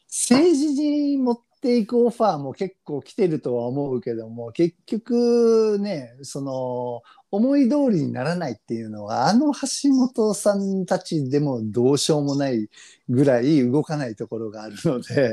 [0.07, 12.67] 政治にもっていくオファーも結構来てるとは思うけども、結局ね、その、思い通りにならないっていうのは、あの橋本さんたちでもどうしようもない
[13.07, 15.31] ぐらい動かないところがあるので、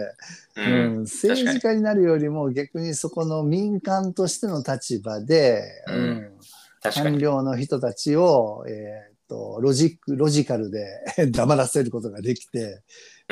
[0.56, 6.32] うん、うん、政治家になるよりも逆にそこの民間としての立場で、うん、
[6.80, 10.86] 官僚の人たちを、えーとロジック、ロジカルで
[11.30, 12.82] 黙らせることができて、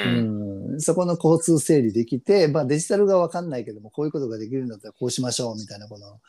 [0.02, 6.20] うん、そこの交通整理できて、まあ、デジタルが分かんないけども、こういうことができるんだったらこうしましょうみたいなこの意思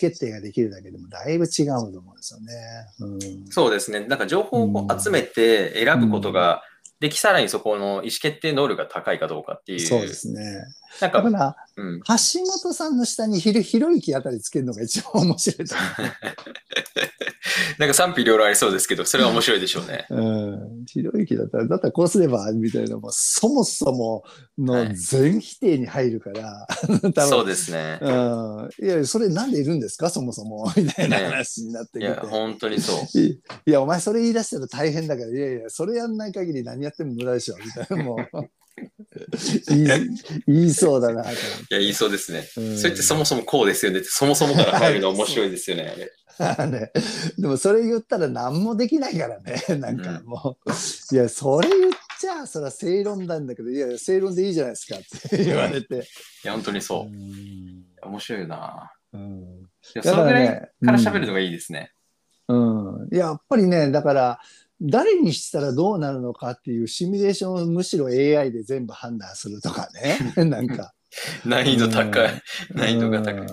[0.00, 2.52] 決定ができるだけでもだいぶ違うと思うんですよね。
[3.00, 3.06] う
[3.44, 4.00] ん、そうですね。
[4.00, 6.62] なんか情報を集めて選ぶことが、
[6.98, 9.80] でき、さらにそこの意思決定能力が高いかどうかっていう。
[9.80, 10.64] そうですね。
[11.00, 12.14] なんか、だから、うん、橋
[12.62, 16.12] 本さんの下にひろひろゆきあたりつけるのが一番面白いと思う。
[17.78, 20.06] なんか賛否両論ありそうですけど、それは面白いでしょうね。
[20.10, 20.84] うん。
[20.86, 24.24] ひろゆきだったら、だったらこうすれば、みたいな、もうそもそも
[24.58, 27.98] の全否定に入るから、 はい、そうですね。
[28.00, 28.70] うん。
[28.82, 30.70] いや、それなんでいるんですか、そもそも。
[30.76, 32.00] みたいな話になってきて。
[32.00, 33.18] いや、本当にそう。
[33.20, 38.04] いや、お前それ言い出したら大変だから、いやいや、それやんない限り何やっても無駄でしょ、みたいな。
[38.04, 38.50] もう。
[39.68, 39.86] 言い
[40.46, 41.30] 言いそうだなと。
[41.30, 41.32] い
[41.70, 42.48] や、言いそうですね。
[42.56, 46.12] うん、それってそもそもこうですよねって、そもそもから入るの面白いですよね、あれ。
[46.66, 46.92] ね、
[47.38, 49.62] でもそれ言ったら何もできないからね。
[49.80, 55.94] なんかもう、うん、いや、それ言っちゃ、それは正論なんだけど、いや、正論でいいじゃないですかって言われて。
[55.94, 55.98] い
[56.44, 57.14] や、本当にそう。
[57.14, 58.92] う面白いな。
[59.12, 60.48] うん、いやそのぐらい
[60.84, 61.92] から喋るのがいいですね。
[62.48, 63.02] うん。
[63.04, 64.40] うん、やっぱりね、だから、
[64.80, 69.88] 誰にしたらどうなるのかっていうシミュレーションをむしろ AI で全部判断するとか
[70.36, 70.44] ね。
[70.44, 70.92] なんか。
[71.44, 72.42] 難易度高い。
[72.74, 73.40] 難易度が高い。
[73.40, 73.46] うん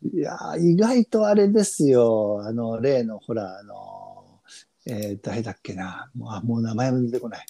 [0.00, 2.40] いや意外とあれですよ。
[2.44, 4.40] あの、例の、ほら、あの、
[4.86, 6.08] えー、誰だっけな。
[6.14, 7.46] もうもう名前も出てこない。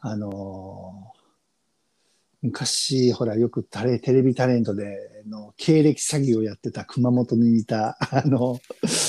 [0.00, 1.12] あの、
[2.42, 8.60] 昔、ほら、よくタレテレビタレントでの経歴詐欺をやってた熊本にいた、あの、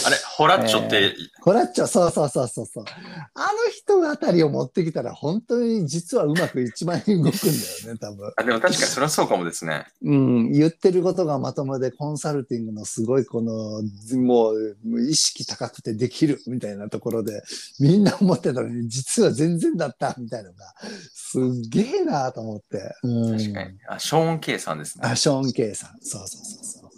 [0.06, 2.86] あれ、ホラッチョって、えー、ホラッチョ、そうそうそうそうそう。
[3.34, 8.32] あの人あたりを持ってきたら、本当に実はうまく一番動くんだよね、多分。
[8.36, 9.86] あでも確かにそれはそうかもですね。
[10.04, 13.82] うん、言ってることがまともで、コンサルティングのすごいこの、
[14.20, 17.44] もう意識高くてできるみたいなところで、
[17.80, 20.74] みんな思ってたのに、実は全然だったみたいなのが、
[21.14, 22.96] すっげえなと思って。
[23.04, 23.78] うん、確かに。
[23.88, 25.08] あ、ショーン・ケイさんですね。
[25.08, 25.98] あ、ショーン・ケイさん。
[26.04, 26.90] そうそうそうそう。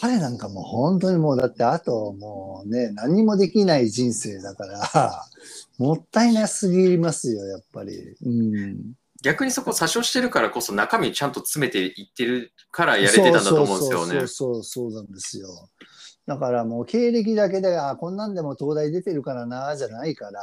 [0.00, 5.24] 彼なんかもう本当にもうだってあともうね、何もできない人生だから、
[5.78, 8.16] もったいなすぎますよ、やっぱり。
[8.24, 14.12] うん、逆にそこ詐称してるからこそ中身ちゃんと詰めていってるからやれてたんだと思うんですよね。
[14.12, 15.48] そうそうそうそうなんですよ。
[16.26, 20.40] だからもう経歴だけで、あこんなんでも東大出てるからな、じゃないから、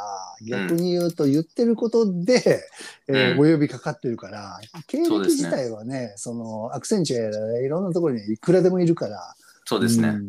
[0.48, 2.64] 逆に言うと言ってることで、
[3.08, 9.36] うん、えー、お呼びかかってるから、経歴自体はね、ねそのアクセンチュアいろんなところにいくらでもいるから。
[9.66, 10.10] そうですね。
[10.10, 10.20] うん、う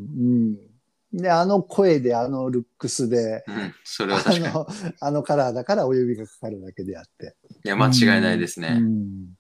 [0.53, 0.57] ん
[1.13, 4.67] で、あの声で、あのルックスで、うん、それはあの。
[5.01, 7.37] あのカラーだからお呼びがかかるだけであって。
[7.65, 8.79] いや、間違いないですね。
[8.79, 9.35] うん、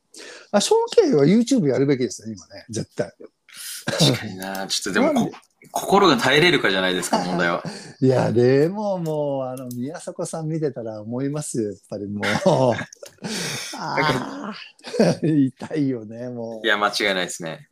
[0.50, 3.10] あ、ショーン・ケイは YouTube やるべきですね、今ね、絶対。
[3.86, 4.66] 確かにな。
[4.66, 5.30] ちょっとでも
[5.70, 7.62] 心が耐えれるかじゃないですか、問題は。
[8.00, 12.24] いや、でももう、あの、宮迫さん見てたら思いますよ、やっぱりもう。
[13.78, 14.54] ああ、
[15.22, 16.66] 痛いよね、もう。
[16.66, 17.68] いや、間違いないですね。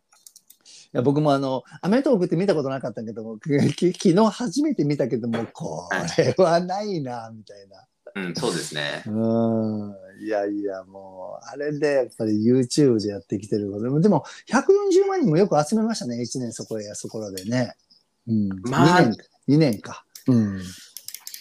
[0.92, 5.88] いや僕もあの、アメトークって見たことなかったけども、昨日初めて見たけども、こ
[6.18, 7.86] れはないな、みたいな。
[8.14, 9.04] うん、そうですね。
[9.06, 9.94] うん。
[10.20, 17.74] いやいや、もう、あれでやっぱり YouTube でやってきてることでも、でも、140万人もよく集めましたね、1年そこへ、そこらでね。
[18.28, 18.48] うん。
[18.64, 19.16] まあ、2年
[19.48, 20.04] ,2 年か。
[20.26, 20.60] うん。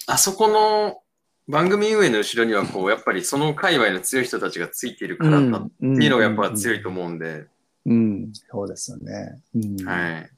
[0.08, 1.02] あそこの
[1.48, 7.48] 番組運営の後ろには、こう、 やっぱりその界隈の強い人たちがついているからだっていうのがやっぱ強いと思うんで。
[7.86, 9.42] うん、そうですよね。
[9.56, 10.32] うん、はい。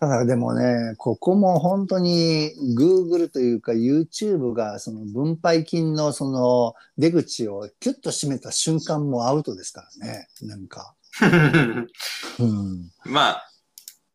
[0.00, 10.94] ただでもね、ここも本当に Google というか YouTube がその分配金のその出口をキュッと閉めた瞬間もアウトですからね、なんか。
[11.20, 13.50] うん、まあ、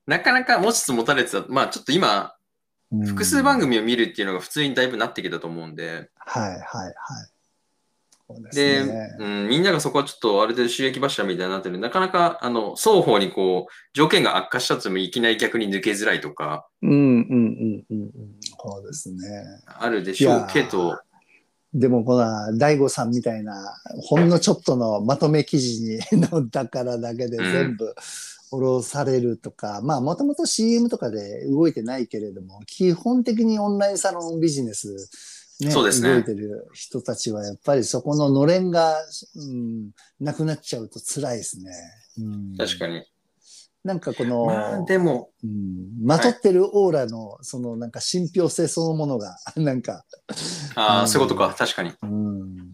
[0.07, 2.33] なかなか持ちつ持たれてた、まあちょっと今、
[3.05, 6.09] 複数番組を見るっていうのが普通にだいぶなってきたと思うんで。
[6.15, 6.93] はいはいはい。
[8.53, 18.11] で、ね、うん、みんながそこはちょっとある程度収益柱みたいになってるなかなかあの双方にこう条件が悪化したともいきなり逆に抜けづらいとか、うんうんうんうん
[18.57, 19.19] そうですね。
[19.67, 20.97] あるでしょうけど。
[21.73, 23.53] でもこの大悟さんみたいな
[24.01, 27.93] ほんのちょっとのまとめ記事にのだからだけで全部
[28.49, 35.09] 下ろされるとか、うん、まあもともと CM とかで動いてないけれども基本的にオンラインサロンビジネス
[35.59, 36.13] ね、そうですね。
[36.13, 38.95] 動いてる人たちはやっぱりそこののれんが、
[39.35, 41.71] うん、なくなっちゃうと辛いですね。
[42.19, 43.03] うん、確かに。
[43.85, 50.03] なんかこの、まあ、でも、うん、まとってるオーラの、そのなんか信憑性そのものが、 なんか。
[50.75, 51.93] ああ、うん、そういうことか、確かに。
[52.01, 52.73] うん。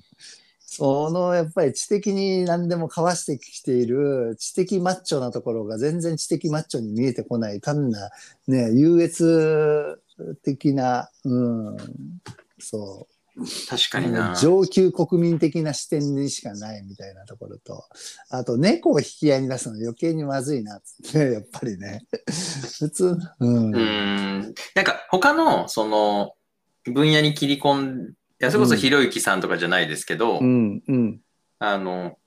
[0.73, 8.09] そのやっぱり知的に何でもかわしてきている知的マッチョなところが全然知的マッチョに見えてこない単な
[8.47, 9.99] ね優越
[10.45, 11.39] 的な、う
[11.73, 11.77] ん、
[12.61, 13.21] そう。
[13.69, 14.35] 確かにな。
[14.35, 17.85] 上級国民的な視点にしかないみたいなところと、
[18.29, 22.05] あと猫を引き合いに出すの余計にまずいなっって、 やっぱりね。
[22.27, 23.75] 普通、うん。
[23.75, 26.33] うんなんか他の、その、
[26.83, 31.21] 分野に切り込ん、いや、それこそひろゆきさんとかじゃないですけど、うん、うん、
[31.59, 32.17] あの、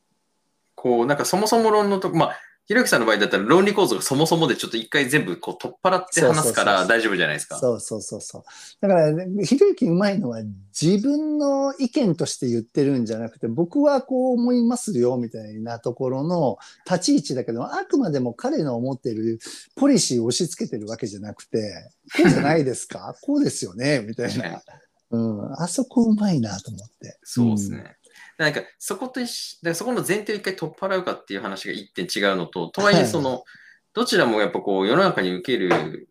[0.75, 2.37] こう、なんかそもそも論のとこ、まあ、
[2.67, 7.59] ひろゆきさんの場合だったら論理構造がそもそもでちょっと一回全部こう取っ払って話すから大丈夫じゃないですか。
[7.59, 8.43] そうそうそうそう。
[8.81, 10.41] だから、ね、ひろゆきうまいのは
[10.81, 16.57] 自分の意見として言ってるんじゃなくて僕はこう思いますよみたいなところの
[16.91, 19.39] 立ち位置だけどあくまでも彼の思ってる
[19.77, 23.15] ポリシーを押し付けてるわけじゃなくてこうじゃないですか？
[23.21, 24.01] こうですよね？
[24.01, 24.63] みたいな。
[25.11, 27.19] うん、あそこうまいなと思って。
[27.25, 27.97] そうですね。
[28.39, 29.21] なんかそこと
[29.63, 33.45] だそこの前提を一回取っ払うかっていう話が一点違うのと、とはいえその、
[33.93, 36.09] どちらもやっぱこう世の中に受ける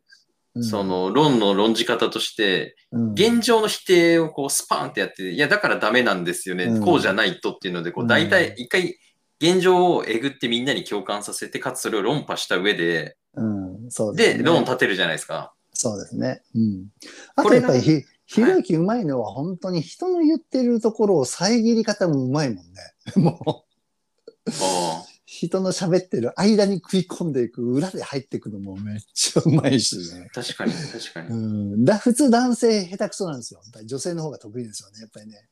[0.61, 8.97] その論の論じ方として、現状の否定をこうスパーンってやって、いや、だからダメなんですよね、こうじゃないとっていうので、こう大体一回
[9.41, 13.17] 現状をえぐってみんなに共感させて、かつそれを論破した上で、
[14.15, 15.53] で、論を立てるじゃないですか。
[15.73, 16.43] そうですね。
[16.53, 16.85] うん。
[17.35, 22.71] あとやっぱりひろゆきうまいのは本当に人の言ってるところを遮り方もうまいもんね。
[23.17, 23.65] も
[24.47, 25.13] う。
[25.25, 30.29] 人の喋ってる間に食い込んでいく、裏で入っていくのもめっちゃうまいしね。
[30.31, 31.29] 確かに、確かに。
[31.29, 33.61] うん、だ普通男性下手くそなんですよ。
[33.83, 35.49] 女性の方が得意ですよね、やっぱりね。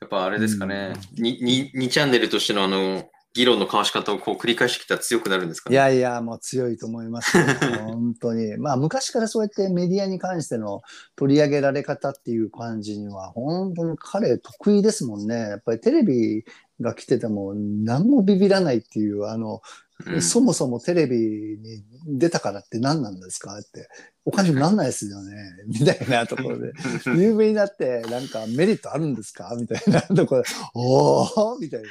[0.00, 0.94] やっぱあれですかね。
[1.16, 7.36] うん、に 2, 2チャンネルとしてのあの、議論の交わし方をこう繰り返してきたら強くなるんですか、ね、いやいや、もう強いと思います。
[7.84, 8.56] 本当に。
[8.56, 10.80] まあ、昔からそうやってメディアに関しての
[11.14, 15.34] 取り上げられ方っていう感じには、本当に彼得意ですもんね。
[15.34, 16.44] やっぱりテレビ
[16.80, 19.60] が来てても何もビビらないっていう、あの、
[20.06, 21.82] うん、そもそもテレビに
[22.18, 23.56] 出たからって何なんですか？
[23.58, 23.88] って、
[24.26, 25.32] お金になんないですよね、
[25.68, 26.72] みたいなところで、
[27.16, 29.56] 有名になってなんかメリットあるんですか？
[29.58, 31.88] みたいなところで、おおみたいな。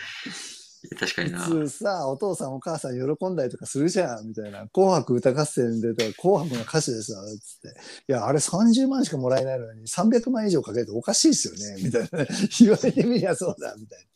[0.88, 1.40] 確かにな。
[1.40, 4.68] 普通さ、お父さんお母さん喜んだりとかするじゃん、みたいな。
[4.68, 7.80] 紅白歌合戦で紅白の歌手ですよ、つって。
[8.08, 12.26] いや、あれ30万しかもらえないのに300万以上かけるとおかしいですよね、みたいな。
[12.60, 14.16] 言われてみりゃそうだ、みたいな。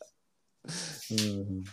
[1.11, 1.63] うん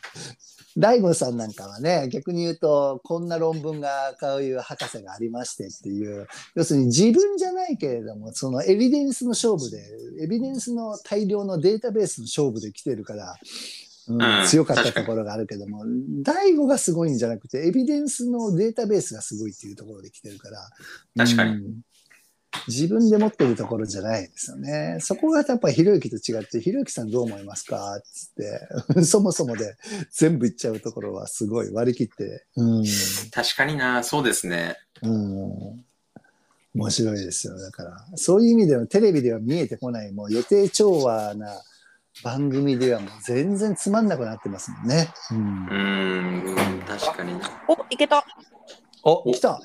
[0.79, 9.83] 大悟さんなんかはね、逆に言うと、こんな論文が、こういう博士がありましてっていう、要するに自分じゃないけれども、そのエビデンスの勝負で、
[10.23, 13.37] エビデンスの大量のデータベースの勝負で来てるから、
[14.09, 15.85] うん、強かったところがあるけども、
[16.23, 20.69] 大悟がすごいんじゃなくて、エビデンスのデータベースがすごいっていうところで来てるから。
[21.17, 21.51] 確かに。
[21.51, 21.81] うん
[22.69, 24.97] 自分で持ってるところじゃないですよね。
[25.01, 28.01] そこがやっぱりひろゆきと違って、ひろゆきさんどう思いますか？
[28.03, 29.77] つって、 そもそもで
[30.11, 32.47] 全部言っちゃうところはすごい割り切って。
[32.57, 32.85] うん、
[33.31, 34.77] 確かにな、そうですね。
[35.03, 35.85] うん。
[36.75, 37.59] 面白いですよ。
[37.59, 41.63] だから、そういう意味ではテレビでは見えてこない、もう予定調和な
[42.23, 45.09] 番組ではもう全然つまんなくなってますもんね。
[45.31, 45.41] うん、う
[46.53, 46.57] ん
[46.87, 47.35] 確かに。
[47.69, 48.25] お、いけた。
[49.03, 49.61] お、来た。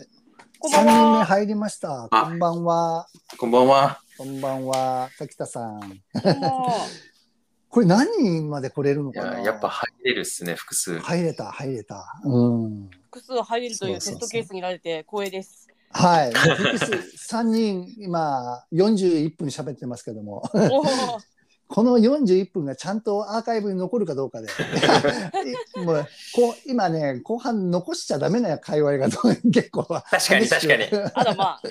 [0.60, 0.92] こんばんは。
[0.92, 2.10] 3人目入りました。
[2.12, 3.08] こんばんは。
[3.38, 4.02] こんばんは。
[4.18, 5.10] こんばんは。
[5.18, 5.80] 滝田さん。
[7.70, 9.40] これ何人まで来れるのかな？
[9.40, 11.00] やっぱ入れるっすね、複数。
[11.00, 12.20] 入れた、入れた。
[12.26, 12.90] うん。
[13.06, 15.70] 複数入れるというテストケースにられて光栄です。
[15.92, 16.34] はい。
[16.34, 16.92] 複数、
[17.36, 20.44] 3人、今、41分喋ってますけども。
[21.72, 24.50] この41分がちゃんとアーカイブに残るかどうかで。
[25.84, 30.84] もうこう今ね後半残しちゃダメな界隈が結構確かに確かに。
[31.14, 31.62] あらまあ。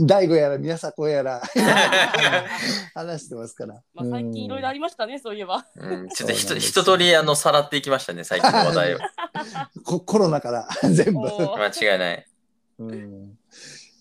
[0.00, 1.40] 大悟やら宮迫やら。
[2.94, 8.50] 話してますから、まあ、最近いろいろありましたね、そういえば、うん、ちょっとひと一通りあのさらっていきましたね最近。
[8.50, 8.98] の話題を
[10.00, 11.20] コロナから 全部。
[11.20, 12.26] 間違いない、
[12.80, 13.38] うん、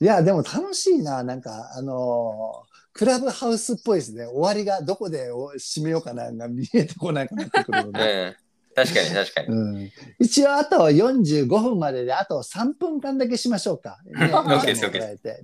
[0.02, 4.26] いやでも楽しいななんかあのークラブハウスっぽいですね。
[4.26, 5.30] 終わりがどこで
[5.60, 8.38] 締めようかなが見えてこなくなってくるので。
[8.74, 9.92] 確かに確かに、うん。
[10.20, 14.00] 一応あと45分までであと3分間だけしましょうか。
[14.06, 14.32] ね、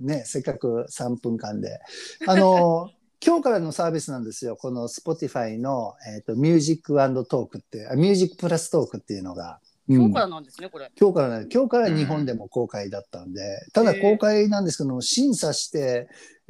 [0.00, 1.78] ね、せっかく3分間で。
[2.26, 2.90] あの、
[3.24, 4.56] 今日からのサービスなんですよ。
[4.56, 6.94] この Spotify の、えーと、ミュージック
[7.26, 9.60] トークって、ミュージックプラストークっていうのが。
[9.88, 10.90] 今日からなんですね、これ。
[10.98, 16.08] 今日からね、今日から日本でも公開だったんで、うん、ただ公開なんですけども、審査して、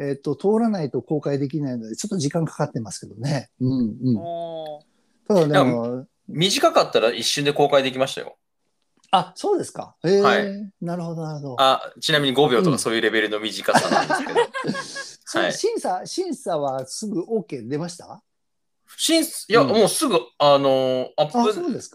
[0.08, 3.50] えっ、と、通らないと公開できないので、ちょっと時間かかってますけどね。
[3.60, 4.16] うんうん。
[5.28, 8.36] ただでも、短かったら一瞬で公開できましたよ。
[9.10, 9.94] あ、そうですか。
[10.04, 10.72] えー、はい。
[10.80, 11.56] なるほど、なるほど。
[11.58, 14.40] あ、ちなみに5秒とかそういうレベルの短さなんですけど。
[15.44, 18.22] はい、審査、審査はすぐ OK 出ました？
[18.96, 21.38] 審いや、うん、もうすぐ、あの、アップ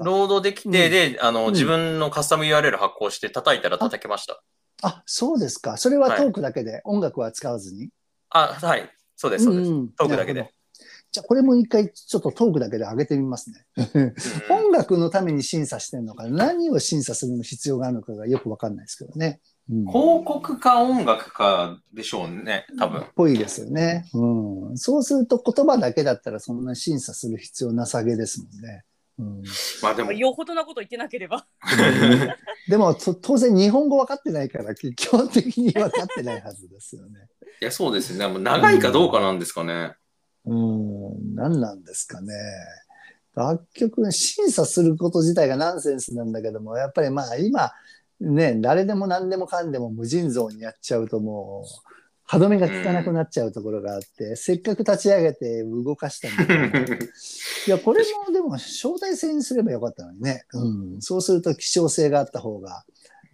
[0.04, 4.42] ロードできて、で、あの、自分のカスタム URL 発行して叩いたら叩けました。
[4.82, 5.78] あ、そうですか。
[5.78, 7.90] それはトークだけで、はい、音楽は使わずに
[8.30, 8.90] あ、はい。
[9.16, 9.72] そうです、そうです。
[9.72, 10.52] うん、トークだけで。
[11.12, 13.66] じゃあ、これも一回ちょっとトークだけで上げてみますね。
[14.50, 19.40] 音楽のために審査してるのか、何を審査するの必要があるのかがよくわかんないですけどね。
[19.70, 23.06] うん、広告か音楽かでしょうね、多分。
[23.16, 24.06] ぽいですよね。
[24.14, 24.78] うん。
[24.78, 28.84] そうすると言葉だけだったらそんな審査する必要なさげですもんね。
[29.20, 29.44] うん、
[29.82, 30.12] まあでも。
[30.12, 31.46] よほどなこと言ってなければ。
[32.70, 37.28] でも当然日本語分かってないから基本的に分かってないはずですよね。
[37.62, 38.28] いやそうですね。
[38.28, 39.96] もう長いかどうかなんですかね。
[40.46, 42.34] うん、うん、何なんですかね。
[43.38, 47.72] 楽曲審査すること自体がナンセンスなんだけどもやっぱりまあ今
[48.20, 51.87] ね誰でも何でもかんでも無尽蔵にやっちゃうともう
[52.30, 56.94] 歯止めが効かなくなっちゃうところがあって、うん、せっかく立ち上げて動かしたんだけど、
[57.68, 60.46] いや、これもでも招待制にすればよかったのにね。
[60.54, 61.02] うん。
[61.02, 62.84] そうすると希少性があった方が、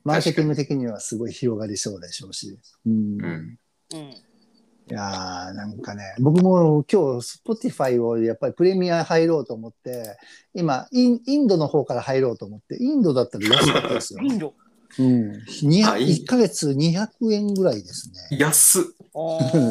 [0.04, 2.60] マーケティング的にはすごい広がりそうでしょうし。
[2.86, 3.18] うん。
[3.24, 3.58] うん、
[3.96, 10.18] いやー、なんかね、僕も今日、Spotify をやっぱりプレミア入ろうと思って、
[10.54, 14.20] 今イン、インドの方から入ろうと思って、インドだったら安かったですよ。
[14.22, 14.54] インド
[15.00, 18.38] うん、1か月200円ぐらいですね。
[18.38, 18.80] 安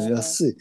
[0.09, 0.57] 安い、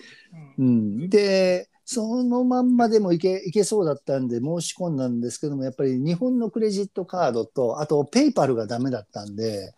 [0.58, 1.08] うん。
[1.08, 9.74] で、そのまんまでもいけいけそうだったんで申し込んだんですけども、やっぱり日本のクレジットカードと、あとペイパルがダメだったんで、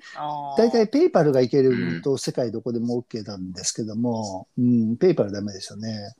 [0.56, 6.14] 大体ペイパルがいけると世界どこでも OK なんですけども、うん、ペイパルダメでしたね。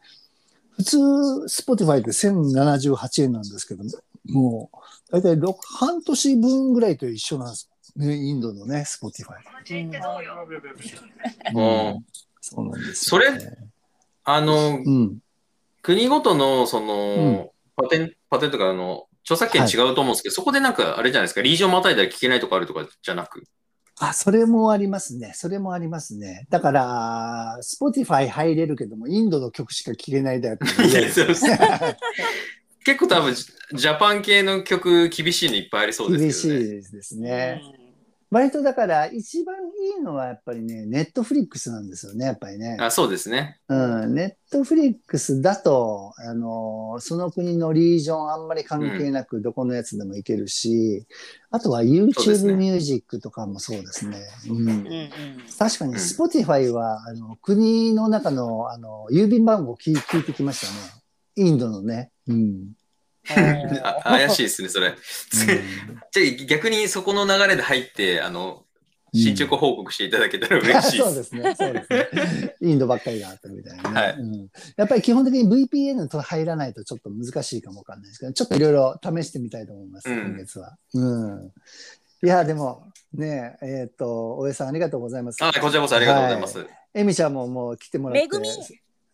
[0.76, 0.98] 普通、
[1.48, 3.90] スポティファイって1078円なんですけども、
[4.24, 9.44] もう、大体6半年分ぐらいと一緒なんですね、インドのね、スポティファイ。
[11.54, 12.04] うん。
[12.40, 12.94] そうなんです、ね。
[12.94, 13.28] それ、
[14.24, 15.18] あの、うん、
[15.82, 23.44] 国ごとの、その、パテン、パテントか、あの、著作権違うと思うんですけど、はい、そこでなんか、あれじゃないですか、リージョンまたいだら聞けないとかあるとかじゃなく。
[24.00, 25.32] あ、それもありますね。
[25.34, 26.46] それもありますね。
[26.50, 30.58] だから、スポティファイ入れるけども、インドの曲しか聴けないだよ。
[32.84, 36.60] 結構多分、ジャパン系の曲厳しいのいっぱいありそうですけどね。
[36.60, 37.62] 厳しいですね。
[38.34, 39.54] 割とだから一番
[39.96, 42.76] いいのはやっぱりね、ネットフリックスなんですよね、やっぱりね。
[42.80, 43.60] あそうですね。
[43.68, 43.74] う
[44.06, 51.06] ん、ネットフリックスだと、あの、その国のリージョンあんまり関係なくどこのやつでもいけるし、
[51.48, 54.18] うん、あとは YouTube ミュージックとかもそうですね。
[54.50, 54.84] うん、
[55.56, 61.02] 確かに Spotify は、あの国の中のあの郵便番号聞聞いてきましたね。
[61.36, 62.10] インドのね。
[62.26, 62.72] うん
[64.02, 64.94] 怪しいですね、それ。
[66.12, 68.64] じゃ逆にそこの流れで入って、あの、
[69.14, 72.56] 進捗報告していただけたら嬉しい そうですね、そうですね。
[72.60, 80.76] インドばっかりがあったみたいな、ねはいうん、やっぱり基本的に VPN と入らないとちょっと難しいかもわかんないですけど、ちょっといろいろ試してみたいと思います、今月は。
[80.94, 81.52] うん、
[82.24, 85.38] いや、でも、ねえ、っ、ー、と、大江さんありがとうございます。
[85.44, 86.58] あ、こちらこそありがとうございます。
[86.58, 88.20] はい、エミちゃんももう来てもらって。
[88.22, 88.48] めぐみ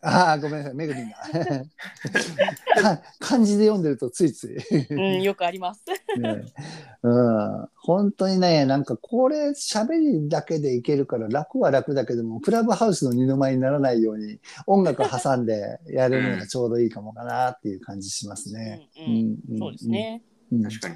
[0.03, 1.17] ああ、ごめんなさい、めぐみんが。
[3.19, 4.57] 漢字で読んでるとついつい。
[4.89, 5.83] うん、よくあります。
[6.17, 6.43] ね、
[7.03, 18.89] うん、本当にね、なんかこれ喋りだけでいけるから楽は楽だけども、クラブハウスの二の舞にならないように音楽挟んでやるのがちょうどいいかもかなっていう感じしますね。
[19.59, 20.23] そうですね。
[20.63, 20.95] 確かに。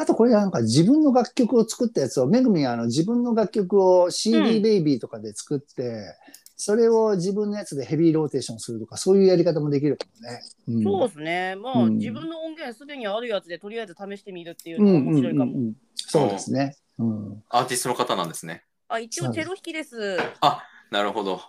[0.00, 6.14] あとこれなんか自分の楽曲を作ったやつを、めぐみがあの自分の楽曲を CD ベイビーとかで作って、
[6.60, 10.42] それを自分のやつでヘビーローテーションするとか、そういうやり方もできるかもね。
[10.66, 11.54] うん、そうですね。
[11.54, 15.52] まあ、うん、自分の音源すでにあるやつでとりあえず試してみるっていうのが面白いかも。
[15.52, 17.44] うんうんうん、そうですね、うん。
[17.48, 18.64] アーティストの方なんですね。
[18.88, 20.18] あ、一応チェロ弾きです。
[20.40, 21.40] あ、なるほど。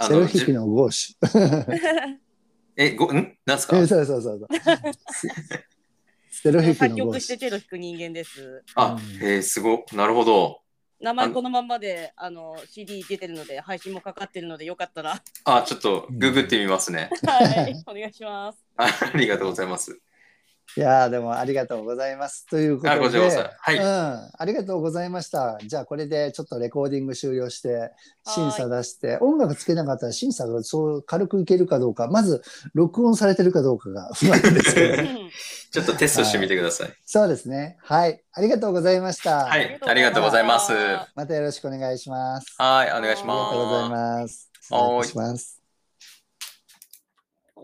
[0.00, 2.18] チェロ弾きのゴーシュ。
[2.76, 3.38] え、ご、ん？
[3.46, 3.78] なんすか？
[3.78, 4.48] えそうそうそうそう。
[6.42, 7.20] チェロ弾きのゴーシュ。
[7.20, 8.64] 作曲してチェロ弾く人間です。
[8.74, 9.84] あ、えー、すご。
[9.92, 10.62] なるほど。
[11.00, 15.22] 名前このままであの CD 出てるので配信もかかってるのでよかったら。
[15.44, 18.58] あちょっとググってみますね、 はいお願いします。
[18.76, 19.98] ありがとうございます
[20.76, 22.46] いやでもありがとうございます。
[22.46, 25.58] ということで、はい、うん、ありがとうございました。
[25.66, 27.92] じゃあこれでちょっとレコーディング終了して
[28.26, 32.42] 審査出して、音楽つけなかったら審査がそう軽くいけるかどうか、まず
[32.74, 35.02] 録音されてるかどうかが不安ですけど、
[35.72, 37.78] ちょっとテストしてみてくださいはい、そうですね。
[37.82, 39.46] はい、ありがとうございました。
[39.46, 40.72] はい、ありがとうございます。
[41.14, 42.54] またよろしくお願いします。
[42.58, 43.52] はい、お願いします。
[43.52, 44.50] ありがとうございます。
[44.70, 45.59] お願いします。